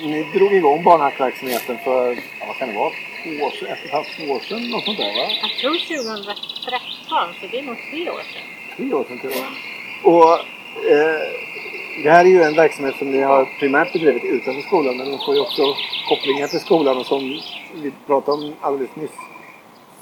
ni 0.02 0.24
drog 0.34 0.54
igång 0.54 0.84
barnhackverksamheten 0.84 1.78
för, 1.84 2.12
ja, 2.40 2.46
vad 2.48 2.56
kan 2.58 2.70
det 2.70 2.76
vara, 2.76 2.92
två 3.24 3.46
år 3.46 3.52
sedan, 3.52 3.68
ett 3.68 3.80
och 3.80 3.86
ett 3.86 3.92
halvt, 3.92 4.30
år 4.30 4.40
sedan, 4.40 4.70
något 4.70 4.86
sånt 4.86 4.98
där 4.98 5.14
va? 5.18 5.26
Jag 5.42 5.52
tror 5.62 5.76
2013, 6.06 7.34
så 7.42 7.48
det 7.52 7.60
är 7.60 7.64
nog 7.64 7.78
tre 7.92 8.10
år 8.10 8.24
sedan. 8.34 8.46
Tre 8.78 8.94
år 8.94 9.04
sedan 9.04 9.20
till 9.20 9.30
och 10.04 10.14
Och 10.14 10.34
eh, 10.92 11.22
det 12.04 12.12
här 12.12 12.26
är 12.26 12.30
ju 12.30 12.44
en 12.44 12.56
verksamhet 12.56 12.96
som 12.98 13.12
ni 13.12 13.22
har 13.22 13.60
primärt 13.60 13.94
bedrivit 13.94 14.24
utanför 14.24 14.62
skolan 14.62 14.98
men 14.98 15.10
den 15.10 15.20
får 15.26 15.36
ju 15.36 15.42
också 15.42 15.64
kopplingar 16.10 16.48
till 16.48 16.60
skolan 16.60 16.98
och 16.98 17.06
som 17.06 17.40
vi 17.74 17.92
pratade 18.08 18.38
om 18.38 18.54
alldeles 18.62 18.96
nyss 18.96 19.18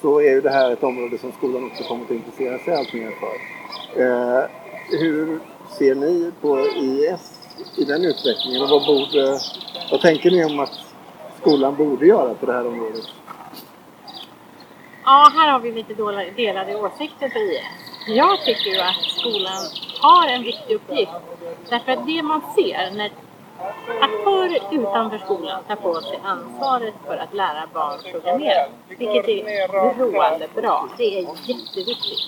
så 0.02 0.20
är 0.20 0.30
ju 0.30 0.42
det 0.42 0.50
här 0.50 0.72
ett 0.72 0.84
område 0.84 1.18
som 1.18 1.32
skolan 1.32 1.66
också 1.66 1.84
kommer 1.84 2.06
att 2.06 2.12
intressera 2.12 2.60
sig 2.60 2.76
allt 2.76 2.94
mer 2.94 3.12
för. 3.20 3.36
Eh, 4.02 4.44
hur 5.00 5.40
ser 5.78 5.96
ni 5.96 6.32
på 6.42 6.60
IS 6.60 7.41
i 7.76 7.84
den 7.84 8.06
utvecklingen 8.06 8.62
och 8.62 8.70
vad, 8.70 8.86
borde, 8.86 9.40
vad 9.92 10.02
tänker 10.02 10.32
ni 10.32 10.46
om 10.46 10.60
att 10.60 10.80
skolan 11.42 11.76
borde 11.76 12.06
göra 12.06 12.34
på 12.34 12.46
det 12.46 12.54
här 12.54 12.68
området? 12.68 13.04
Ja, 15.04 15.32
här 15.36 15.52
har 15.52 15.60
vi 15.60 15.72
lite 15.72 15.94
delade 16.36 16.76
åsikter 16.76 17.30
på 17.30 17.40
IS. 17.40 17.62
Jag 18.08 18.46
tycker 18.46 18.70
ju 18.70 18.80
att 18.80 19.04
skolan 19.20 19.64
har 20.02 20.28
en 20.28 20.44
viktig 20.44 20.76
uppgift. 20.76 21.12
Därför 21.70 21.92
att 21.92 22.06
det 22.06 22.24
man 22.24 22.42
ser 22.56 22.92
när 22.92 23.12
aktörer 24.02 24.60
utanför 24.72 25.18
skolan 25.18 25.64
tar 25.68 25.76
på 25.76 26.02
sig 26.02 26.20
ansvaret 26.24 26.94
för 27.06 27.18
att 27.18 27.34
lära 27.34 27.68
barn 27.74 28.00
programmera, 28.12 28.66
vilket 28.88 29.28
är 29.28 29.98
roande 29.98 30.48
bra, 30.56 30.90
det 30.98 31.18
är 31.18 31.22
jätteviktigt. 31.22 32.20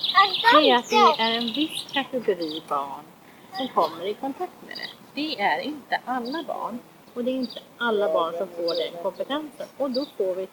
Det 0.54 0.70
är 0.70 0.78
att 0.78 0.90
det 0.90 1.24
är 1.24 1.38
en 1.38 1.54
viss 1.54 1.86
kategori 1.94 2.62
barn 2.68 3.13
som 3.58 3.68
kommer 3.68 4.06
i 4.06 4.14
kontakt 4.14 4.62
med 4.68 4.78
det. 4.78 4.90
Det 5.22 5.42
är 5.42 5.60
inte 5.60 6.02
alla 6.06 6.44
barn 6.44 6.80
och 7.14 7.24
det 7.24 7.32
är 7.32 7.36
inte 7.36 7.60
alla 7.78 8.14
barn 8.14 8.34
som 8.38 8.48
får 8.48 8.76
den 8.76 9.04
kompetensen. 9.04 9.68
Och 9.78 9.92
då 9.92 10.06
får 10.18 10.36
vi 10.36 10.48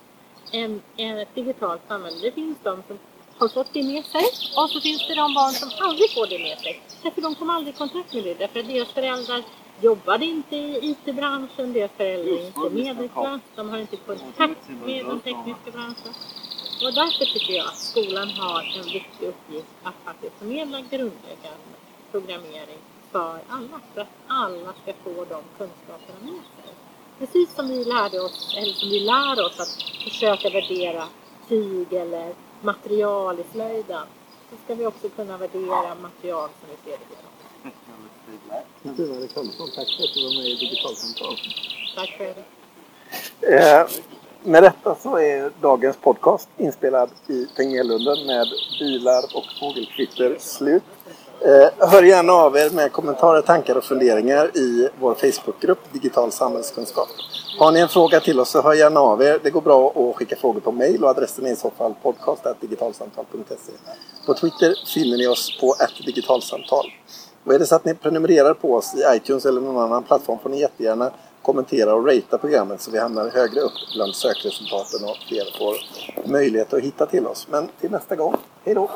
en, 0.53 0.83
en, 0.97 1.19
ett 1.19 1.35
digitalt 1.35 1.83
samhälle. 1.89 2.17
Det 2.23 2.33
finns 2.33 2.59
de 2.63 2.83
som 2.87 2.99
har 3.39 3.49
fått 3.49 3.73
det 3.73 3.83
med 3.83 4.05
sig 4.05 4.25
och 4.57 4.71
så 4.71 4.81
finns 4.81 5.09
det 5.09 5.15
de 5.15 5.35
barn 5.35 5.53
som 5.53 5.71
aldrig 5.87 6.11
får 6.11 6.27
det 6.27 6.39
med 6.39 6.59
sig. 6.59 6.83
Därför 7.03 7.23
de 7.23 7.35
kommer 7.35 7.55
aldrig 7.55 7.75
i 7.75 7.79
kontakt 7.79 8.15
med 8.15 8.25
det. 8.25 8.35
Därför 8.35 8.61
att 8.61 8.69
deras 8.69 8.89
föräldrar 8.89 9.43
jobbade 9.81 10.25
inte 10.25 10.57
i 10.57 10.91
IT-branschen, 10.91 11.73
deras 11.73 11.91
föräldrar 11.91 12.33
är 12.33 12.47
inte 12.47 12.71
medelklass, 12.71 13.41
de 13.57 13.71
har 13.71 13.79
inte 13.79 13.97
kontakt 13.97 14.69
med 14.85 15.07
den 15.07 15.21
tekniska 15.21 15.71
branschen. 15.73 16.15
Och 16.85 16.95
därför 16.95 17.25
tycker 17.25 17.53
jag 17.53 17.67
att 17.67 17.79
skolan 17.79 18.31
har 18.31 18.61
en 18.79 18.85
viktig 18.85 19.27
uppgift 19.27 19.67
att 19.83 19.95
faktiskt 20.05 20.39
förmedla 20.39 20.81
grundläggande 20.81 21.90
programmering 22.11 22.79
för 23.13 23.39
alla. 23.49 23.81
För 23.95 24.01
att 24.01 24.09
alla 24.27 24.73
ska 24.83 24.93
få 25.05 25.11
de 25.11 25.43
kunskaperna 25.59 26.19
med 26.21 26.33
sig. 26.33 26.75
Precis 27.19 27.55
som 27.55 27.69
vi 27.69 27.85
lärde 27.85 28.21
oss, 28.21 28.55
eller 28.57 28.73
som 28.73 28.89
vi 28.89 29.01
lär 29.01 29.47
oss 29.47 29.61
att 29.61 29.83
försöka 30.05 30.51
värdera 30.51 31.05
tyg 31.49 31.93
eller 31.93 32.35
material 32.61 33.41
i 33.41 33.45
slöjden. 33.53 34.07
Så 34.51 34.57
ska 34.65 34.75
vi 34.75 34.87
också 34.87 35.09
kunna 35.09 35.37
värdera 35.37 35.95
material 35.95 36.49
som 36.61 36.69
vi 36.71 36.91
ser 36.91 36.99
digitalt. 36.99 37.31
Kristina 38.83 39.27
Karlsson, 39.35 39.69
tack 39.75 39.89
för 39.97 40.05
att 40.05 40.15
du 40.15 40.25
var 40.25 40.43
med 40.43 40.47
i 40.47 40.57
Digitalsamtal. 40.57 41.37
Tack 41.97 42.11
för 42.17 42.25
det. 42.25 42.45
Eh, 43.57 43.87
med 44.43 44.63
detta 44.63 44.95
så 44.95 45.19
är 45.19 45.53
dagens 45.61 45.97
podcast 45.97 46.49
inspelad 46.57 47.11
i 47.27 47.47
Tegnérlunden 47.47 48.27
med 48.27 48.47
bilar 48.79 49.25
och 49.35 49.45
fågelkvitter 49.61 50.37
slut. 50.39 50.83
Eh, 51.45 51.89
hör 51.89 52.03
gärna 52.03 52.33
av 52.33 52.57
er 52.57 52.71
med 52.71 52.93
kommentarer, 52.93 53.43
tankar 53.43 53.77
och 53.77 53.85
funderingar 53.85 54.57
i 54.57 54.89
vår 55.01 55.15
Facebookgrupp 55.15 55.79
Digital 55.93 56.33
samhällskunskap. 56.33 57.09
Har 57.59 57.73
ni 57.73 57.81
en 57.81 57.89
fråga 57.89 58.21
till 58.21 58.41
oss 58.41 58.51
så 58.51 58.63
hör 58.63 58.75
gärna 58.75 59.01
av 59.01 59.23
er. 59.23 59.41
Det 59.43 59.51
går 59.51 59.61
bra 59.61 59.93
att 59.97 60.17
skicka 60.17 60.37
frågor 60.37 60.61
på 60.61 60.73
mail 60.73 61.05
och 61.05 61.11
adressen 61.11 61.47
är 61.47 61.53
i 61.53 61.57
så 61.57 61.71
fall 61.71 61.95
podcast.digitalsamtal.se. 62.03 63.73
På 64.27 64.35
Twitter 64.35 64.75
finner 64.95 65.17
ni 65.17 65.27
oss 65.27 65.61
på 65.61 65.75
digitalsamtal. 66.07 66.87
Och 67.45 67.55
är 67.55 67.59
det 67.59 67.67
så 67.67 67.75
att 67.75 67.85
ni 67.85 67.95
prenumererar 67.95 68.55
på 68.55 68.75
oss 68.75 68.95
i 68.95 69.17
iTunes 69.17 69.47
eller 69.47 69.61
någon 69.61 69.85
annan 69.85 70.03
plattform 70.03 70.39
får 70.39 70.51
ni 70.51 70.61
jättegärna 70.61 71.11
kommentera 71.43 71.95
och 71.95 72.07
ratea 72.07 72.39
programmet 72.39 72.81
så 72.81 72.91
vi 72.91 72.99
hamnar 72.99 73.29
högre 73.29 73.61
upp 73.61 73.73
bland 73.95 74.15
sökresultaten 74.15 75.09
och 75.09 75.17
fler 75.29 75.59
får 75.59 75.77
möjlighet 76.31 76.73
att 76.73 76.83
hitta 76.83 77.07
till 77.07 77.27
oss. 77.27 77.47
Men 77.51 77.69
till 77.81 77.91
nästa 77.91 78.17
gång, 78.17 78.37
hej 78.65 78.75
då! 78.75 78.91